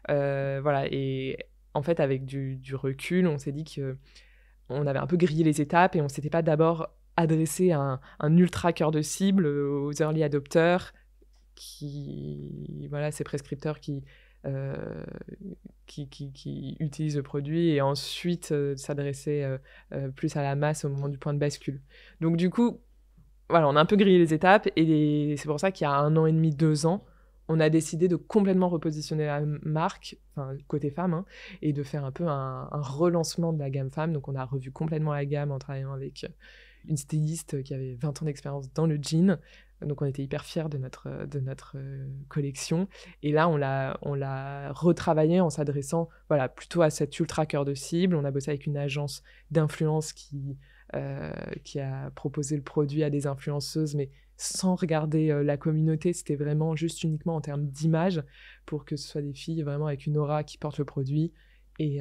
[0.08, 1.38] voilà, et
[1.78, 3.98] en fait avec du, recul, on s'est dit que
[4.70, 8.38] on avait un peu grillé les étapes et on s'était pas d'abord adressé à un,
[8.38, 10.94] ultra cœur de cible aux early adopters
[11.56, 14.04] qui voilà ces prescripteurs qui
[14.46, 15.04] euh,
[15.88, 19.44] qui, qui, utilisent le produit et ensuite euh, s'adresser
[19.94, 21.82] euh, plus à la masse au moment du point de bascule.
[22.22, 22.80] Donc du coup,
[23.50, 25.94] voilà, on a un peu grillé les étapes et c'est pour ça qu'il y a
[25.94, 27.06] un an et demi, deux ans,
[27.48, 30.18] on a décidé de complètement repositionner la marque,
[30.68, 31.26] côté femme, hein,
[31.62, 34.14] et de faire un peu un, relancement de la gamme femme.
[34.14, 36.26] Donc on a revu complètement la gamme en travaillant avec
[36.88, 39.38] une styliste qui avait 20 ans d'expérience dans le jean,
[39.86, 42.88] donc on était hyper fiers de notre, euh, de notre euh, collection.
[43.22, 44.14] Et là, on l'a, on
[44.74, 48.16] retravaillé en s'adressant voilà, plutôt à cet ultra cœur de cible.
[48.16, 50.58] On a bossé avec une agence d'influence qui,
[50.96, 51.32] euh,
[51.64, 56.14] qui a proposé le produit à des influenceuses, mais sans regarder la communauté.
[56.14, 58.24] C'était vraiment juste uniquement en termes d'image
[58.66, 61.34] pour que ce soit des filles vraiment avec une aura qui portent le produit.
[61.80, 62.00] Et,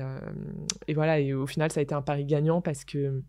[0.87, 3.23] et voilà, et au final, ça a été un pari gagnant parce que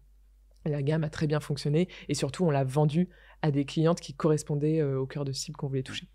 [0.67, 3.10] la gamme a très bien fonctionné et surtout, on l'a vendue
[3.41, 6.08] à des clientes qui correspondaient euh, au cœur de cible qu'on voulait toucher.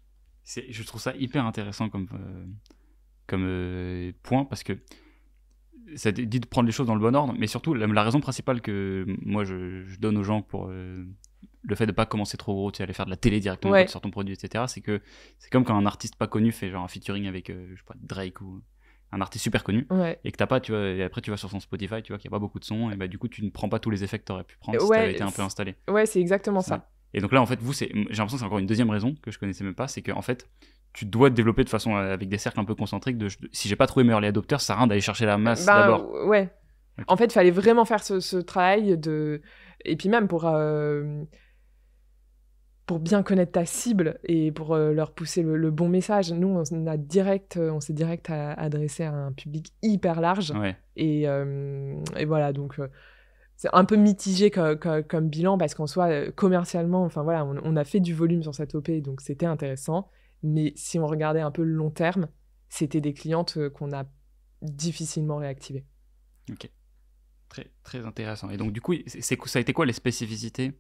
[0.45, 2.45] Je trouve ça hyper intéressant comme, euh,
[3.27, 4.79] comme euh, point parce que
[5.95, 8.61] ça dit de prendre les choses dans le bon ordre, mais surtout la, raison principale
[8.61, 10.73] que moi je, donne aux gens pour
[11.63, 13.87] le fait de pas commencer trop gros, tu sais, aller faire de la télé directement
[13.87, 14.65] sur ton produit, etc.
[14.69, 15.01] C'est que
[15.39, 17.95] c'est comme quand un artiste pas connu fait genre un featuring avec je sais pas,
[18.01, 18.63] Drake ou
[19.13, 19.87] un artiste super connu
[20.25, 22.19] et que t'as pas tu vois et après tu vas sur son Spotify tu vois
[22.19, 23.79] qu'il n'y a pas beaucoup de sons et bah du coup tu ne prends pas
[23.79, 25.77] tous les effets que tu aurais pu prendre si tu avais été un peu installé
[25.89, 26.89] ouais c'est exactement ça.
[27.15, 29.31] Et donc là, en fait, vous, j'ai l'impression que c'est encore une deuxième raison que
[29.31, 30.49] je connaissais même pas, c'est qu'en fait,
[30.93, 33.19] tu dois te développer de façon euh, avec des cercles un peu concentriques.
[33.19, 35.39] De, si j'ai pas trouvé mes early adopters, ça sert à rien d'aller chercher la
[35.39, 36.11] masse bah, d'abord.
[36.27, 36.51] Ouais.
[37.09, 39.43] En fait, il fallait vraiment faire ce, travail de.
[39.85, 40.47] Et puis même pour.
[40.47, 41.25] Euh,
[42.87, 46.33] pour bien connaître ta cible et pour euh, leur pousser le, bon message.
[46.33, 50.51] Nous, on, a direct, on s'est direct adressé à un public hyper large.
[50.53, 50.77] Ouais.
[50.97, 52.79] Et, et, voilà, donc
[53.63, 57.85] c'est un peu mitigé comme, bilan parce qu'en soi, euh, commercialement, enfin voilà, on, a
[57.85, 60.11] fait du volume sur cette OP, donc c'était intéressant.
[60.43, 62.27] Mais si on regardait un peu le long terme,
[62.69, 64.05] c'était des clientes euh, qu'on a
[64.63, 65.85] difficilement réactivées.
[66.51, 66.69] Ok.
[67.49, 68.51] Très, très intéressant.
[68.51, 70.73] Et donc, du coup, c'est, ça a été quoi les spécificités?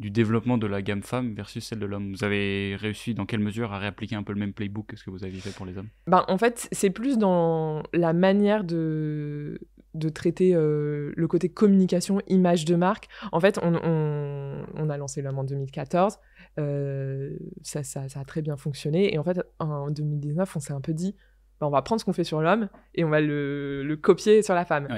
[0.00, 2.12] Du développement de la gamme femme versus celle de l'homme.
[2.12, 5.04] Vous avez réussi dans quelle mesure à réappliquer un peu le même playbook que ce
[5.04, 5.88] que vous aviez fait pour les hommes?
[6.06, 9.60] Ben, En fait, c'est plus dans la manière de,
[9.94, 13.08] de traiter euh, le côté communication, image de marque.
[13.32, 16.18] En fait, on, a lancé l'homme en 2014,
[16.58, 20.80] euh, ça, ça, a très bien fonctionné, et en fait, en 2019, on s'est un
[20.80, 21.14] peu dit,
[21.60, 24.54] bah, on va prendre ce qu'on fait sur l'homme et on va le, copier sur
[24.54, 24.88] la femme.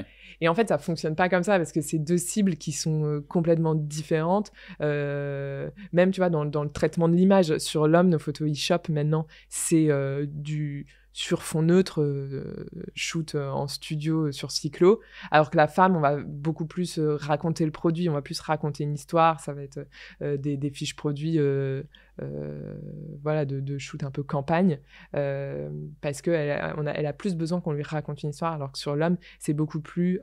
[0.41, 3.05] Et en fait, ça fonctionne pas comme ça parce que c'est deux cibles qui sont
[3.05, 4.53] euh, complètement différentes.
[4.81, 9.27] même, tu vois, dans, dans, le traitement de l'image, sur l'homme, nos photos e-shop maintenant,
[9.49, 9.89] c'est
[10.27, 15.69] du sur fond neutre, euh, shoot euh, en studio euh, sur cyclo, alors que la
[15.69, 19.53] femme, on va beaucoup plus raconter le produit, on va plus raconter une histoire, ça
[19.53, 19.87] va être
[20.21, 21.39] des, fiches produits
[23.23, 24.81] voilà, de, shoot un peu campagne,
[25.13, 28.97] parce qu'elle a, elle a plus besoin qu'on lui raconte une histoire, alors que sur
[28.97, 30.21] l'homme, c'est beaucoup plus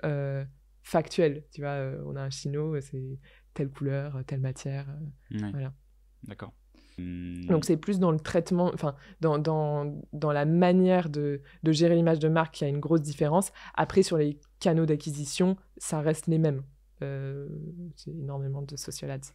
[0.84, 1.44] factuel.
[1.52, 3.20] Tu vois, on a un chino, c'est
[3.54, 4.88] telle couleur, telle matière.
[5.32, 5.74] Voilà.
[6.24, 6.54] D'accord.
[7.00, 7.46] Hmm.
[7.46, 11.96] Donc c'est plus dans le traitement, enfin dans, dans, dans, la manière de, de gérer
[11.96, 13.52] l'image de marque qu'il y a une grosse différence.
[13.76, 16.64] Après sur les canaux d'acquisition, ça reste les mêmes.
[17.02, 17.48] Euh,
[17.96, 19.34] c'est énormément de social ads.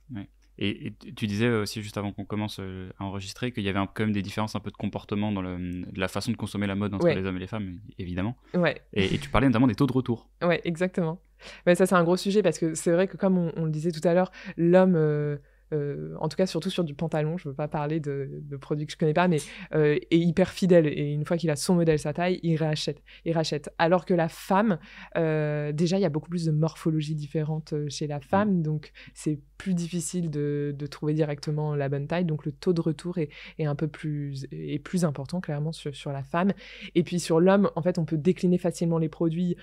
[0.58, 4.04] Et, tu disais aussi juste avant qu'on commence euh, à enregistrer qu'il y avait quand
[4.04, 6.94] même des différences un peu de comportement dans le, la façon de consommer la mode
[6.94, 8.36] entre les hommes et les femmes, évidemment.
[8.54, 8.80] Ouais.
[8.92, 10.28] Et, tu parlais notamment des taux de retour.
[10.42, 11.20] Ouais, exactement.
[11.66, 13.90] Mais ça c'est un gros sujet parce que c'est vrai que comme on, le disait
[13.90, 15.38] tout à l'heure, l'homme euh,
[15.74, 18.86] euh, en tout cas surtout sur du pantalon, je ne veux pas parler de, produits
[18.86, 19.38] que je connais pas, mais
[19.74, 20.86] euh, est hyper fidèle.
[20.86, 23.02] Et une fois qu'il a son modèle, sa taille, il rachète.
[23.24, 23.70] Il rachète.
[23.78, 24.78] Alors que la femme,
[25.16, 29.40] euh, déjà, il y a beaucoup plus de morphologie différente chez la femme, donc c'est
[29.58, 32.24] plus difficile de, trouver directement la bonne taille.
[32.24, 36.22] Donc le taux de retour est, un peu plus, est plus important, clairement, sur, la
[36.22, 36.52] femme.
[36.94, 39.56] Et puis sur l'homme, en fait, on peut décliner facilement les produits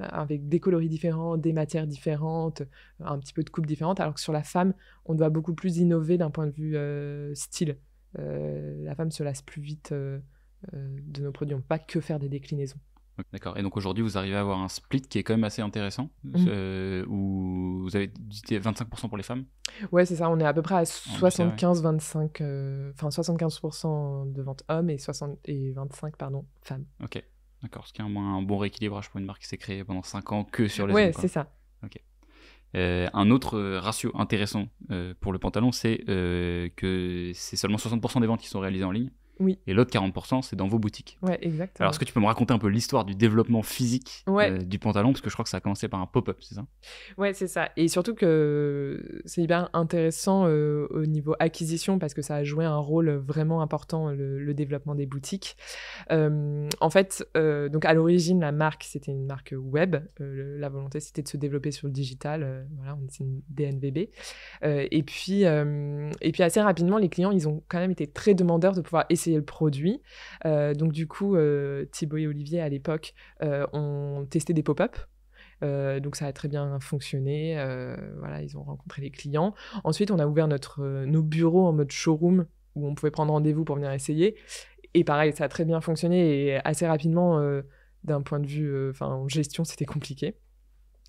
[0.00, 2.62] avec des coloris différents, des matières différentes,
[3.00, 4.72] un petit peu de coupe différente, alors que sur la femme,
[5.08, 7.78] on doit beaucoup plus innover d'un point de vue euh, style.
[8.18, 10.18] Euh, la femme se lasse plus vite euh,
[10.72, 11.54] de nos produits.
[11.54, 12.78] On ne peut pas que faire des déclinaisons.
[13.32, 13.56] D'accord.
[13.56, 16.10] Et donc aujourd'hui, vous arrivez à avoir un split qui est quand même assez intéressant,
[16.24, 17.04] mmh.
[17.08, 19.46] où vous avez dit 25% pour les femmes?
[19.90, 20.28] Ouais, c'est ça.
[20.28, 25.72] On est à peu près à 75-25, enfin 75% de ventes hommes et, 60, et
[25.72, 26.84] 25 pardon, femmes.
[27.02, 27.24] Ok.
[27.62, 30.02] D'accord, ce qui est un, un bon rééquilibrage pour une marque qui s'est créée pendant
[30.02, 31.22] 5 ans que sur les Ouais, hommes, quoi.
[31.22, 31.50] c'est ça.
[32.74, 35.98] Euh, un autre euh, ratio intéressant euh, pour le pantalon, c'est
[36.76, 39.10] que c'est seulement 60% des ventes qui sont réalisées en ligne.
[39.38, 39.58] Oui.
[39.66, 41.18] Et l'autre 40%, c'est dans vos boutiques.
[41.22, 41.84] Ouais, exactement.
[41.84, 44.50] Alors, est-ce que tu peux me raconter un peu l'histoire du développement physique Ouais.
[44.50, 45.12] euh, du pantalon?
[45.12, 46.64] Parce que je crois que ça a commencé par un pop-up, c'est ça?
[47.18, 47.68] Ouais, c'est ça.
[47.76, 52.64] Et surtout que c'est hyper intéressant euh, au niveau acquisition parce que ça a joué
[52.64, 55.56] un rôle vraiment important, le, le développement des boutiques.
[56.10, 59.96] Euh, en fait, donc à l'origine, la marque, c'était une marque web.
[60.18, 62.66] Le- la volonté, c'était de se développer sur le digital.
[62.76, 64.08] voilà, on- c'est une DNVB.
[64.62, 68.72] Et, puis, et puis, assez rapidement, les clients, ils ont quand même été très demandeurs
[68.74, 70.00] de pouvoir essayer le produit.
[70.44, 74.96] Euh, donc, du coup, euh, Thibaut et Olivier, à l'époque, euh, ont testé des pop-up.
[75.62, 77.54] Donc ça a très bien fonctionné.
[78.18, 79.54] voilà, ils ont rencontré les clients.
[79.84, 83.64] Ensuite, on a ouvert notre, nos bureaux en mode showroom où on pouvait prendre rendez-vous
[83.64, 84.36] pour venir essayer.
[84.92, 87.40] Et pareil, ça a très bien fonctionné et assez rapidement,
[88.04, 90.36] d'un point de vue, en gestion, c'était compliqué.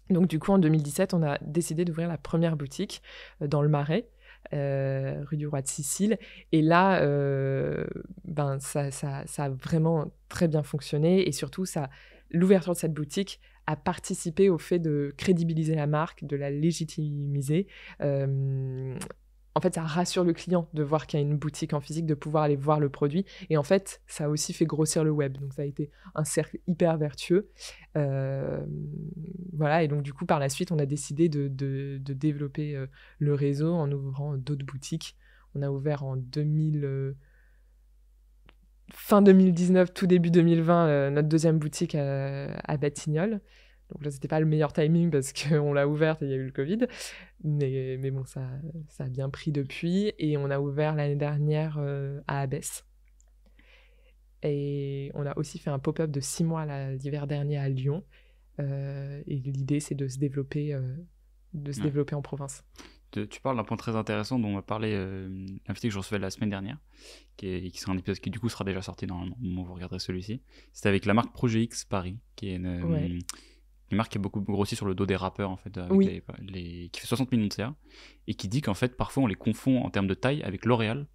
[0.10, 3.01] Donc du coup, en 2017, on a décidé d'ouvrir la première boutique
[3.41, 4.08] dans le Marais.
[4.53, 6.17] Euh, rue du Roi de Sicile.
[6.51, 7.86] Et là, euh,
[8.25, 11.27] ben, ça, ça, ça a vraiment très bien fonctionné.
[11.27, 11.65] Et surtout,
[12.31, 17.67] l'ouverture de cette boutique a participé au fait de crédibiliser la marque, de la légitimiser.
[18.01, 18.97] Euh,
[19.58, 22.06] en fait, ça rassure le client de voir qu'il y a une boutique en physique,
[22.06, 23.26] de pouvoir aller voir le produit.
[23.50, 25.36] Et en fait, ça a aussi fait grossir le web.
[25.39, 27.50] Donc, ça a été un cercle hyper vertueux.
[27.98, 28.63] Euh,
[29.54, 29.82] voilà.
[29.82, 31.48] Et donc, du coup, par la suite, on a décidé de,
[31.98, 32.86] développer euh,
[33.17, 35.17] le réseau en ouvrant d'autres boutiques.
[35.56, 36.86] On a ouvert en 2000.
[36.86, 37.13] euh,
[38.93, 42.78] fin 2019, tout début 2020, euh, notre deuxième boutique à, à.
[43.91, 46.38] Donc là, c'était pas le meilleur timing parce qu'on l'a ouverte et il y a
[46.38, 46.80] eu le Covid.
[47.43, 48.47] Mais, mais bon, ça,
[48.89, 50.12] ça a bien pris depuis.
[50.19, 52.86] Et on a ouvert l'année dernière euh, à Abbesse.
[54.43, 58.04] Et on a aussi fait un pop-up de six mois l'hiver dernier à Lyon.
[58.60, 60.95] Euh, et l'idée, c'est de se développer, euh,
[61.54, 61.86] de se Ouais.
[61.86, 62.63] développer en province.
[63.12, 65.30] Tu tu parles d'un point très intéressant dont on m'a parlé euh,
[65.67, 66.78] l'invité que je recevais la semaine dernière,
[67.38, 69.62] qui, est, qui sera un épisode qui du coup sera déjà sorti normalement au moment
[69.62, 70.41] où vous regarderez celui-ci.
[70.73, 73.08] C'était avec la marque Projet X Paris, qui est une, Ouais.
[73.08, 73.19] une
[73.95, 76.06] marque qui a beaucoup grossi sur le dos des rappeurs en fait, avec Oui.
[76.06, 77.73] les- les- qui fait 60 millions de CA,
[78.28, 81.08] et qui dit qu'en fait parfois on les confond en termes de taille avec L'Oréal,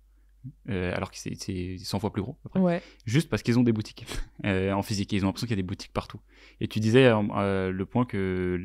[0.70, 2.36] euh, alors que c'est c'est 100 fois plus gros.
[2.54, 4.06] Ouais, juste parce qu'ils ont des boutiques
[4.44, 5.12] euh, en physique.
[5.12, 6.20] Et ils ont l'impression qu'il y a des boutiques partout.
[6.60, 8.64] Et tu disais euh, le point que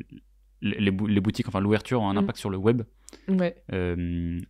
[0.60, 2.18] les, les bou- les boutiques, enfin l'ouverture, ont un Mm.
[2.18, 2.82] impact sur le web.
[3.28, 3.54] ouais,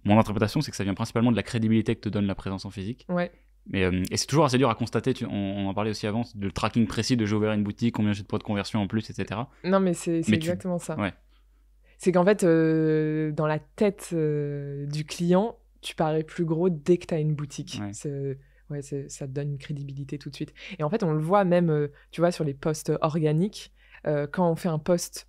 [0.05, 2.65] mon interprétation, c'est que ça vient principalement de la crédibilité que te donne la présence
[2.65, 3.05] en physique.
[3.09, 3.31] ouais.
[3.71, 6.07] Mais, euh, et c'est toujours assez dur à constater, tu- on, on en parlait aussi
[6.07, 8.81] avant, le tracking précis de j'ai ouvert une boutique, combien j'ai de points de conversion
[8.81, 9.41] en plus, etc.
[9.65, 10.97] Non, mais c'est tu- exactement ça.
[10.99, 11.13] ouais.
[11.99, 16.97] C'est qu'en fait, euh, dans la tête euh, du client, tu parais plus gros dès
[16.97, 17.81] que tu as une boutique.
[17.81, 18.37] Ouais.
[18.71, 20.53] Ouais, ça te donne une crédibilité tout de suite.
[20.79, 23.73] Et en fait, on le voit même, tu vois, sur les posts organiques,
[24.05, 25.27] quand on fait un post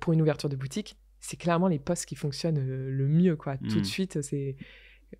[0.00, 3.56] pour une ouverture de boutique, c'est clairement les posts qui fonctionnent le mieux, quoi.
[3.56, 3.80] Tout Mm.
[3.80, 4.56] de suite, c'est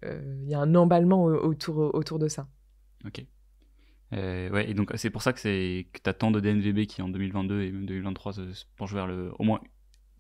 [0.03, 2.49] il y a un emballement au- autour, autour de ça.
[3.07, 3.25] Ok.
[4.13, 7.03] Euh, ouais, et donc c'est pour ça que c'est que t'as tant de DNVB qui
[7.03, 9.61] en 2022 et même 2023 se, se penchent vers le au moins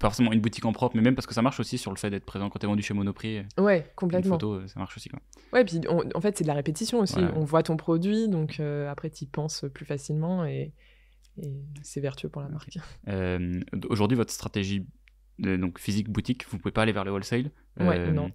[0.00, 1.96] pas forcément une boutique en propre, mais même parce que ça marche aussi sur le
[1.96, 3.38] fait d'être présent quand t'es vendu chez Monoprix.
[3.58, 4.34] euh, Ouais, Une complètement.
[4.34, 5.20] photo, euh, ça marche aussi quoi.
[5.52, 7.20] Ouais, puis on- en fait, c'est de la répétition aussi.
[7.36, 10.72] On voit ton produit, donc euh, après, tu y penses plus facilement et,
[11.40, 12.76] et c'est vertueux pour la marque.
[13.08, 14.84] Euh, Aujourd'hui, votre stratégie
[15.38, 17.50] de- donc physique boutique, vous pouvez pas aller vers le wholesale.
[17.78, 18.32] Ouais, Euh, non.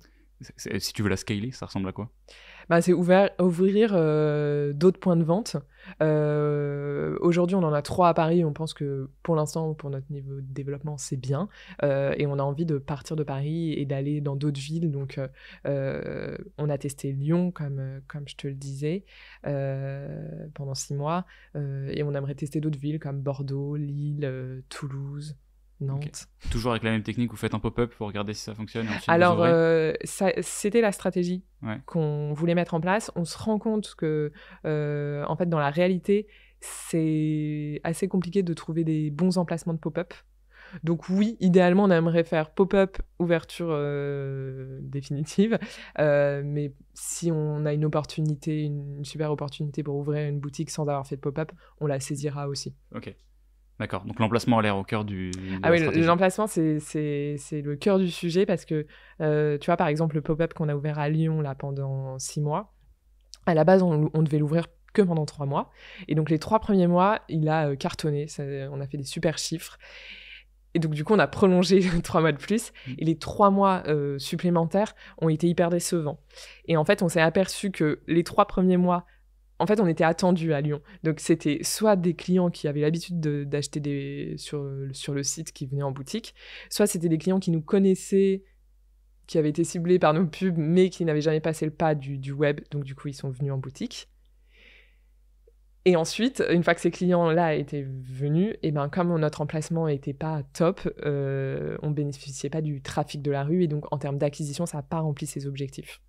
[0.58, 2.10] Si tu veux la scaler, ça ressemble à quoi?
[2.69, 3.32] Bah, c'est ouvrir
[3.93, 5.58] euh, d'autres points de vente.
[6.04, 8.45] Euh, Aujourd'hui, on en a trois à Paris.
[8.45, 11.49] On pense que pour l'instant, pour notre niveau de développement, c'est bien.
[11.84, 14.91] Euh, et on a envie de partir de Paris et d'aller dans d'autres villes.
[14.91, 15.19] Donc,
[15.65, 19.04] on a testé Lyon, comme, comme je te le disais,
[19.43, 21.25] pendant six mois.
[21.56, 25.36] Et on aimerait tester d'autres villes comme Bordeaux, Lille, Toulouse,
[25.81, 26.27] Nantes.
[26.51, 28.85] Toujours avec la même technique, vous faites un pop-up pour regarder si ça fonctionne.
[28.85, 31.77] et ensuite vous Alors, euh, c'était la stratégie Ouais.
[31.85, 33.11] qu'on voulait mettre en place.
[33.15, 34.31] On se rend compte que,
[34.65, 36.27] euh, en fait, dans la réalité,
[36.61, 40.13] c'est assez compliqué de trouver des bons emplacements de pop-up.
[40.83, 45.57] Donc oui, idéalement, on aimerait faire pop-up, ouverture euh, définitive.
[45.97, 50.69] Euh, mais si on a une opportunité, une, une super opportunité pour ouvrir une boutique
[50.69, 52.75] sans avoir fait de pop-up, on la saisira aussi.
[52.93, 53.15] Ok.
[53.79, 54.03] D'accord.
[54.05, 55.31] Donc l'emplacement a l'air au cœur du.
[55.63, 58.85] Ah oui, l'emplacement, c'est- c'est c'est le cœur du sujet parce que,
[59.21, 62.41] euh, tu vois, par exemple, le pop-up qu'on a ouvert à Lyon là, pendant six
[62.41, 62.73] mois,
[63.45, 65.69] à la base, on, on devait l'ouvrir que pendant trois mois.
[66.07, 68.27] Et donc, les trois premiers mois, il a euh, cartonné.
[68.27, 69.77] Ça- on a fait des super chiffres.
[70.75, 72.71] Et donc, du coup, on a prolongé trois mois de plus.
[72.87, 72.91] Mm.
[72.97, 76.19] Et les trois mois euh, supplémentaires ont été hyper décevants.
[76.65, 79.05] Et en fait, on s'est aperçu que les trois premiers mois,
[79.59, 80.81] en fait, on était attendu à Lyon.
[81.03, 85.91] Donc, c'était soit des clients qui avaient l'habitude d'acheter sur, le site qui venaient en
[85.91, 86.33] boutique,
[86.69, 88.43] soit c'était des clients qui nous connaissaient,
[89.27, 92.31] qui avaient été ciblés par nos pubs, mais qui n'avaient jamais passé le pas du,
[92.31, 92.61] web.
[92.71, 94.07] Donc, du coup, ils sont venus en boutique.
[95.85, 100.13] Et ensuite, une fois que ces clients-là étaient venus, et ben comme notre emplacement n'était
[100.13, 104.17] pas top, euh, on bénéficiait pas du trafic de la rue et donc en termes
[104.17, 106.01] d'acquisition, ça n'a pas rempli ses objectifs.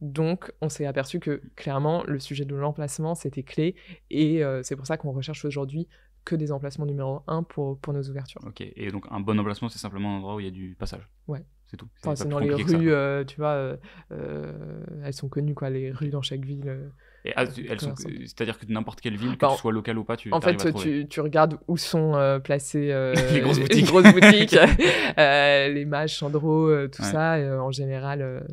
[0.00, 3.74] Donc, on s'est aperçu que clairement, le sujet de l'emplacement, c'était clé.
[4.10, 5.88] Et euh, c'est pour ça qu'on recherche aujourd'hui
[6.24, 8.40] que des emplacements numéro un pour, pour nos ouvertures.
[8.46, 10.76] Ok, et donc un bon emplacement, c'est simplement un endroit où il y a du
[10.78, 11.44] passage Ouais.
[11.70, 11.88] C'est tout.
[12.02, 13.76] Enfin, c'est dans les rues, euh, tu vois,
[14.10, 14.72] euh,
[15.04, 16.90] elles sont connues, quoi, les rues dans chaque ville.
[17.26, 20.04] Et ah, elles sont, c'est-à-dire que n'importe quelle ville, que bah, tu sois local ou
[20.04, 22.86] pas, tu En fait, tu, tu, regardes où sont placées
[23.32, 24.52] les grosses boutiques, les, grosses boutiques
[25.18, 27.34] les Mages, Chandro, tout ça.
[27.60, 28.46] en général,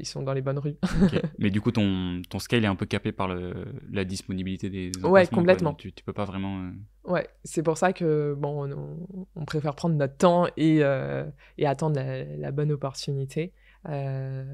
[0.00, 0.76] ils sont dans les bonnes rues.
[1.38, 3.52] Mais du coup, ton, ton scale est un peu capé par le,
[3.90, 5.74] la disponibilité des Ouais, complètement.
[5.74, 6.60] tu, tu peux pas vraiment.
[6.60, 8.96] Euh, ouais, c'est pour ça que bon,
[9.36, 11.24] on, préfère prendre notre temps et, euh,
[11.58, 13.52] et attendre la, bonne opportunité.
[13.88, 14.44] Euh,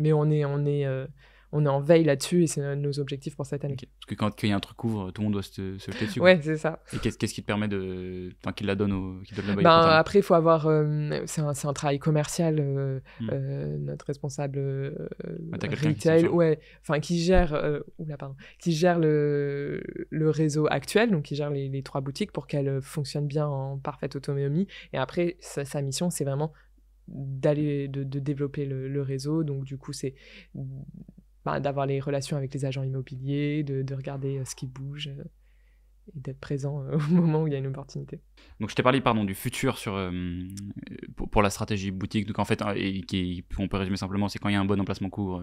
[0.00, 0.86] mais on est, on est,
[1.54, 3.76] on est en veille là-dessus et c'est nos objectifs pour cette année.
[3.76, 5.92] Parce que quand il y a un truc ouvre, tout le monde doit se, se
[5.92, 6.20] jeter dessus.
[6.20, 6.82] Ouais, c'est ça.
[6.92, 8.30] Et qu'est-ce qui te permet de.
[8.42, 9.22] Enfin, qui la donne au.
[9.22, 10.66] Qui donne ben, après, il faut avoir.
[10.66, 12.56] Euh, c'est un, un, travail commercial.
[12.58, 13.30] Euh, hmm.
[13.32, 14.58] euh, notre responsable
[15.52, 16.58] retail, ouais.
[16.82, 17.82] Enfin, qui gère.
[17.98, 18.34] oula, pardon.
[18.58, 22.82] Qui gère le, le réseau actuel, donc qui gère les, les trois boutiques pour qu'elles
[22.82, 24.66] fonctionnent bien en parfaite autonomie.
[24.92, 26.52] Et après, sa, sa mission, c'est vraiment
[27.06, 30.14] d'aller de, de, développer le, le, réseau donc du coup c'est
[31.44, 35.24] bah, d'avoir les relations avec les agents immobiliers, de, regarder euh, ce qui bouge euh,
[36.14, 38.20] et d'être présent euh, au moment où il y a une opportunité.
[38.60, 39.92] Donc je t'ai parlé pardon du futur sur
[41.30, 42.26] pour, la stratégie boutique.
[42.26, 44.64] Donc en fait, et qui, on peut résumer simplement, c'est quand il y a un
[44.64, 45.42] bon emplacement court,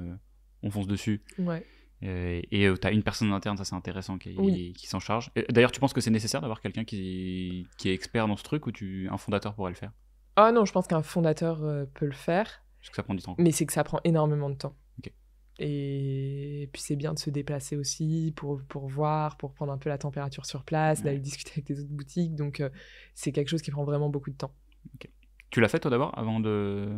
[0.64, 1.22] on fonce dessus.
[1.38, 1.66] Ouais.
[2.02, 5.32] et tu as une personne interne, ça c'est intéressant, qui, qui s'en charge.
[5.50, 8.66] D'ailleurs, tu penses que c'est nécessaire d'avoir quelqu'un qui, qui, est expert dans ce truc
[8.66, 9.92] ou tu, un fondateur pourrait le faire?
[10.36, 11.60] Ah non, je pense qu'un fondateur
[11.94, 12.64] peut le faire.
[12.80, 13.36] Parce que ça prend du temps.
[13.38, 14.76] Mais c'est que ça prend énormément de temps.
[15.60, 19.90] Et puis c'est bien de se déplacer aussi pour, pour voir, pour prendre un peu
[19.90, 22.36] la température sur place, d'aller discuter avec les autres boutiques.
[22.36, 22.70] Donc euh,
[23.14, 24.54] c'est quelque chose qui prend vraiment beaucoup de temps.
[25.50, 26.90] Tu l'as fait toi d'abord avant de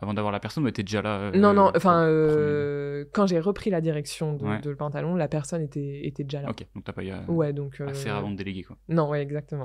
[0.00, 3.38] avant d'avoir la personne ou était déjà là euh, Non, non, enfin, euh, quand j'ai
[3.38, 6.50] repris la direction de, le pantalon, la personne était, était déjà là.
[6.50, 8.76] Ok, donc t'as pas eu à, ouais, donc, à faire avant de déléguer quoi.
[8.88, 9.64] Non, ouais, exactement.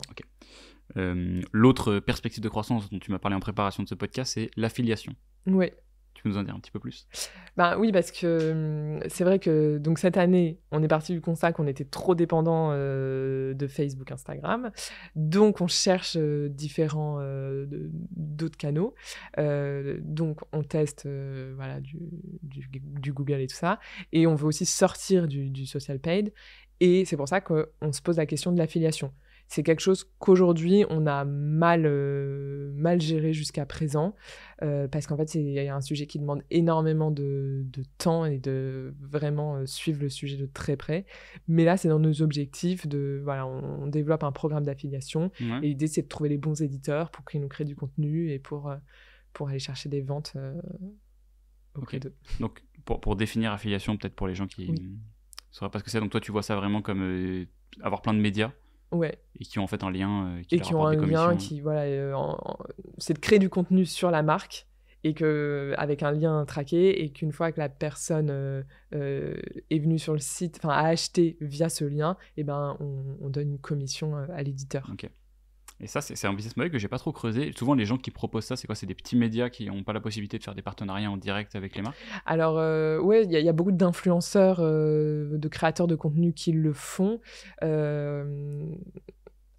[0.95, 5.13] L'autre perspective de croissance dont tu m'as parlé en préparation de ce podcast, c'est l'affiliation.
[5.47, 5.71] Oui.
[6.17, 7.07] Tu peux nous en dire un petit peu plus?
[7.57, 11.21] Ben, Oui, parce que hum, c'est vrai que donc, cette année, on est parti du
[11.21, 14.71] constat qu'on était trop dépendant euh, de Facebook, Instagram.
[15.15, 18.95] Donc, on cherche euh, différents euh, d'autres canaux.
[19.37, 21.07] donc, on teste
[21.55, 21.99] voilà, du,
[22.41, 23.79] du, Google et tout ça.
[24.11, 26.33] Et on veut aussi sortir du, du social paid.
[26.79, 29.13] Et c'est pour ça qu'on se pose la question de l'affiliation
[29.47, 34.13] c'est quelque chose qu'aujourd'hui on a mal, euh, mal géré jusqu'à présent,
[34.61, 38.93] euh, parce qu'en fait c'est un sujet qui demande énormément de, de temps et de
[38.99, 41.05] vraiment euh, suivre le sujet de très près.
[41.47, 45.31] Mais là c'est dans nos objectifs de voilà, on, développe un programme d'affiliation.
[45.39, 48.39] Et l'idée c'est de trouver les bons éditeurs pour qu'ils nous créent du contenu et
[48.39, 48.73] pour,
[49.31, 50.35] pour aller chercher des ventes
[51.75, 52.13] d'eux.
[52.41, 54.97] Donc pour, pour, définir affiliation peut-être pour les gens qui ne
[55.51, 57.45] sauraient pas ce que c'est, donc toi tu vois ça vraiment comme
[57.81, 58.51] avoir plein de médias
[58.91, 59.17] Ouais.
[59.39, 60.27] Et qui ont en fait un lien.
[60.27, 62.15] Euh, qui et qui ont un lien qui, voilà, euh,
[62.97, 64.67] c'est de créer du contenu sur la marque
[65.03, 69.99] et que avec un lien traqué et qu'une fois que la personne euh, est venue
[69.99, 73.51] sur le site, enfin a acheté via ce lien, et eh ben on, on donne
[73.51, 74.91] une commission à l'éditeur.
[75.79, 77.51] Et ça, c'est un business model que j'ai pas trop creusé.
[77.55, 78.75] Souvent, les gens qui proposent ça, c'est quoi?
[78.75, 81.55] C'est des petits médias qui n'ont pas la possibilité de faire des partenariats en direct
[81.55, 81.97] avec les marques?
[82.25, 86.73] Alors, euh, ouais, il y, a beaucoup d'influenceurs, euh, de créateurs de contenu qui le
[86.73, 87.19] font.
[87.63, 88.65] Euh,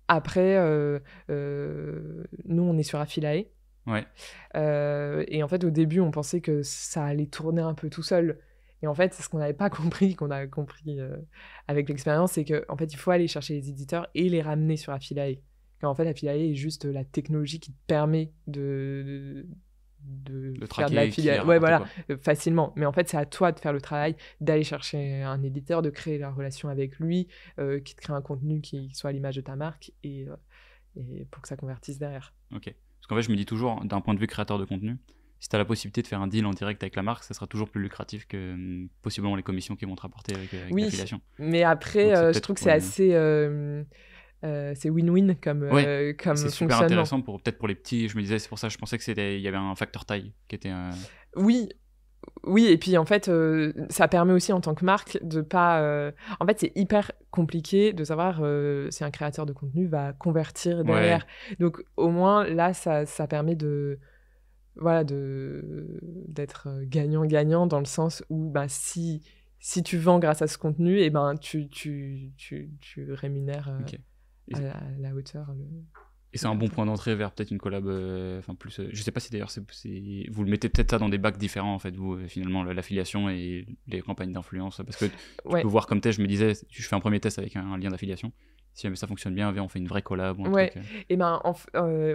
[0.09, 0.57] après,
[1.29, 3.47] nous, on est sur Affilae.
[3.87, 4.07] Ouais.
[4.55, 8.41] et en fait, au début, on pensait que ça allait tourner un peu tout seul.
[8.83, 10.99] Et en fait, ce qu'on n'avait pas compris, qu'on a compris
[11.69, 14.77] avec l'expérience, c'est qu'en en fait, il faut aller chercher les éditeurs et les ramener
[14.77, 15.39] sur Affilae.
[15.81, 19.47] Car en fait, l'affiliate est juste la technologie qui te permet de,
[20.03, 22.73] de, de faire de ouais, voilà, euh, facilement.
[22.77, 25.91] Mais en fait, c'est à toi de faire le travail, d'aller chercher un éditeur, de
[25.91, 29.37] créer la relation avec lui, euh, qui te crée un contenu qui soit à l'image
[29.37, 30.37] de ta marque et, euh,
[30.97, 32.35] et pour que ça convertisse derrière.
[32.55, 32.65] Ok.
[32.65, 34.97] Parce qu'en fait, je me dis toujours, d'un point de vue créateur de contenu,
[35.41, 37.33] si tu as la possibilité de faire un deal en direct avec la marque, ça
[37.33, 40.75] sera toujours plus lucratif que hum, possiblement les commissions qu'ils vont te rapporter avec, avec
[40.75, 40.91] oui,
[41.39, 43.85] Mais après, je trouve que c'est assez euh,
[44.43, 48.23] c'est win-win comme, euh, comme c'est super intéressant pour peut-être pour les petits je me
[48.23, 50.55] disais c'est pour ça je pensais que c'était il y avait un facteur taille qui
[50.57, 50.73] était
[51.37, 51.69] oui
[52.45, 55.81] oui, et puis en fait, euh, ça permet aussi en tant que marque de pas.
[55.83, 60.13] euh, En fait, c'est hyper compliqué de savoir euh, si un créateur de contenu va
[60.13, 61.27] convertir derrière.
[61.59, 63.99] Donc, au moins, là, ça, ça permet de.
[64.77, 69.23] Voilà, de d'être euh, gagnant-gagnant dans le sens où bah, si,
[69.59, 73.85] si tu vends grâce à ce contenu, et ben, tu, tu, tu, tu rémunères euh.
[74.51, 75.53] Et- à, la, à la hauteur.
[75.55, 75.65] le-
[76.35, 78.79] Et c'est un bon point d'entrée vers peut-être une collab, euh, enfin plus.
[78.81, 79.63] euh, je sais pas si d'ailleurs c'est,
[80.31, 82.75] vous le mettez peut-être ça dans des bacs différents en fait, vous euh, finalement la-
[82.75, 85.13] l'affiliation et les campagnes d'influence, parce que tu
[85.47, 85.63] Ouais.
[85.63, 86.19] peux voir comme test.
[86.19, 88.33] Je me disais, je fais un premier test avec un, un lien d'affiliation.
[88.75, 90.69] Si jamais ça fonctionne bien, on fait une vraie collab ou un Ouais.
[90.71, 90.85] truc.
[90.85, 91.01] euh.
[91.09, 91.41] Et ben,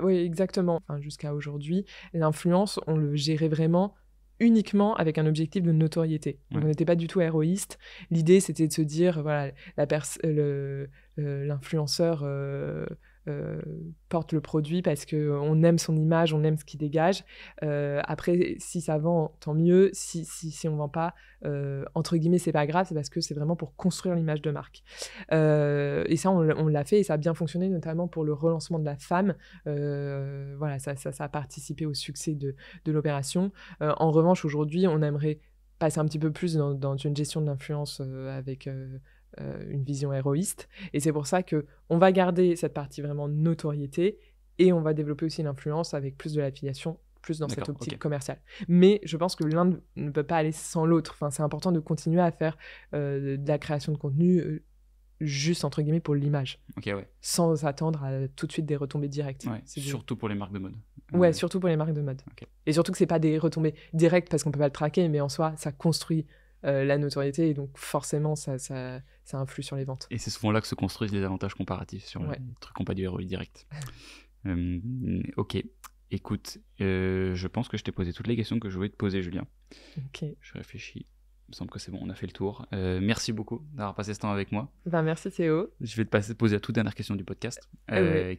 [0.01, 0.79] oui, exactement.
[0.87, 3.95] Enfin, jusqu'à aujourd'hui, l'influence, on le gérait vraiment
[4.39, 6.39] uniquement avec un objectif de notoriété.
[6.51, 6.65] Donc, Ouais.
[6.65, 7.77] On n'était pas du tout héroïste.
[8.11, 9.85] L'idée, c'était de se dire, voilà, la
[10.23, 12.85] le- l'influenceur euh,
[13.29, 13.61] euh,
[14.09, 17.23] porte le produit parce que on aime son image, on aime ce qu'il dégage.
[17.63, 19.89] Euh, après, si ça vend, tant mieux.
[19.93, 21.13] Si, si, si on vend pas,
[21.45, 24.51] euh, entre guillemets, c'est pas grave, c'est parce que c'est vraiment pour construire l'image de
[24.51, 24.83] marque.
[25.31, 28.79] Euh, et ça, on, l'a- fait et ça a bien fonctionné, notamment pour le relancement
[28.79, 29.35] de la femme.
[29.67, 33.51] Euh, voilà, ça, ça, a participé au succès de, de l'opération.
[33.81, 35.39] Euh, en revanche, aujourd'hui, on aimerait
[35.79, 38.99] passer un petit peu plus dans, une gestion de l'influence euh, avec euh,
[39.39, 40.69] euh, une vision héroïste.
[40.93, 44.19] Et c'est pour ça que on va garder cette partie vraiment notoriété
[44.59, 48.39] et on va développer aussi l'influence avec plus de l'affiliation plus dans cette optique commerciale.
[48.67, 51.13] Mais je pense que l'un ne- peut pas aller sans l'autre.
[51.15, 52.57] Enfin, c'est important de continuer à faire
[52.93, 54.61] euh, de la création de contenu euh,
[55.21, 57.07] juste entre guillemets pour l'image, ouais.
[57.21, 59.45] sans attendre à tout de suite des retombées directes.
[59.45, 59.61] ouais.
[59.65, 60.75] C'est du- Surtout pour les marques de mode.
[61.13, 62.21] Ouais, surtout pour les marques de mode.
[62.65, 65.21] Et surtout que c'est pas des retombées directes parce qu'on peut pas le traquer, mais
[65.21, 66.25] en soi, ça construit
[66.65, 70.07] euh, la notoriété et donc forcément, ça, ça, ça influe sur les ventes.
[70.11, 72.37] Et c'est souvent là que se construisent les avantages comparatifs sur Ouais.
[72.39, 73.67] les trucs qui n'ont pas du ROI direct.
[74.45, 75.63] Euh, ok.
[76.11, 78.95] Écoute, euh, je pense que je t'ai posé toutes les questions que je voulais te
[78.97, 79.45] poser, Julien.
[79.97, 80.25] Ok.
[80.41, 81.05] Je réfléchis.
[81.47, 82.65] Il me semble que c'est bon, on a fait le tour.
[82.73, 84.69] Euh, merci beaucoup d'avoir passé ce temps avec moi.
[84.85, 85.69] Ben, merci Théo.
[85.81, 87.69] Je vais te passer, poser la toute dernière question du podcast.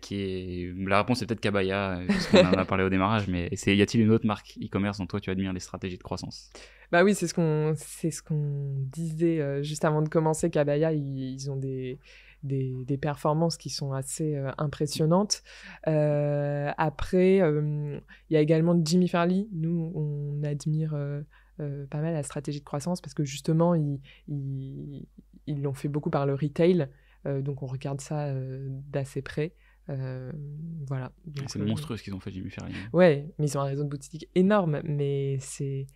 [0.01, 0.75] Qui est...
[0.87, 4.11] La réponse est peut-être Kabaya, puisqu'on en a parlé au démarrage, mais y a-t-il une
[4.11, 6.51] autre marque e-commerce dont toi tu admires les stratégies de croissance?
[6.95, 10.49] Bah oui, c'est ce qu'on c'est ce qu'on disait euh, juste avant de commencer.
[10.49, 11.99] Kabaya, ils, ils ont des,
[12.45, 15.43] des, des performances qui sont assez euh, impressionnantes.
[15.89, 19.49] Euh, après, il y a également Jimmy Farley.
[19.51, 20.97] Nous, on admire
[21.59, 25.05] pas mal la stratégie de croissance parce que justement, ils ils
[25.49, 26.87] ils l'ont fait beaucoup par le retail.
[27.25, 28.33] Donc, on regarde ça
[28.93, 29.53] d'assez près.
[29.91, 30.33] Euh,
[30.87, 31.13] voilà.
[31.47, 32.73] C'est euh, monstrueux ce qu'ils ont fait, Jimmy Ferry.
[32.93, 35.87] Ouais, mais ils ont un réseau de boutiques énorme, mais c'est.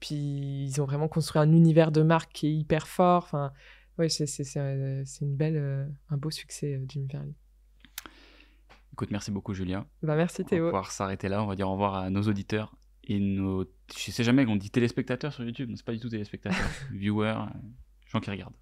[0.00, 3.24] Puis ils ont vraiment construit un univers de marque qui est hyper fort.
[3.24, 3.52] Enfin,
[3.98, 7.32] ouais, c'est c'est- c'est, euh, c'est une belle, euh, un beau succès, euh, Jimmy Farley.
[8.92, 9.86] Écoute, merci beaucoup, Julien.
[10.02, 10.64] Bah merci On va Théo.
[10.66, 11.42] pouvoir s'arrêter là.
[11.42, 12.74] On va dire au revoir à nos auditeurs
[13.04, 13.64] et nos.
[13.96, 16.58] Je sais jamais qu'on dit téléspectateurs sur YouTube, c'est pas du tout téléspectateurs,
[16.92, 17.46] viewers,
[18.06, 18.54] gens qui regardent.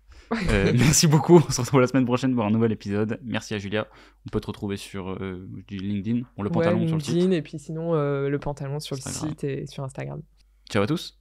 [0.51, 1.37] Euh, merci beaucoup.
[1.37, 3.19] On se retrouve la semaine prochaine pour un nouvel épisode.
[3.25, 3.87] Merci à Julia.
[4.27, 7.15] On peut te retrouver sur euh, LinkedIn, pour le Ouais, pantalon sur le site.
[7.15, 9.25] LinkedIn, et puis sinon euh, le pantalon sur Instagram.
[9.25, 10.21] le site et sur Instagram.
[10.69, 11.19] Ciao à tous.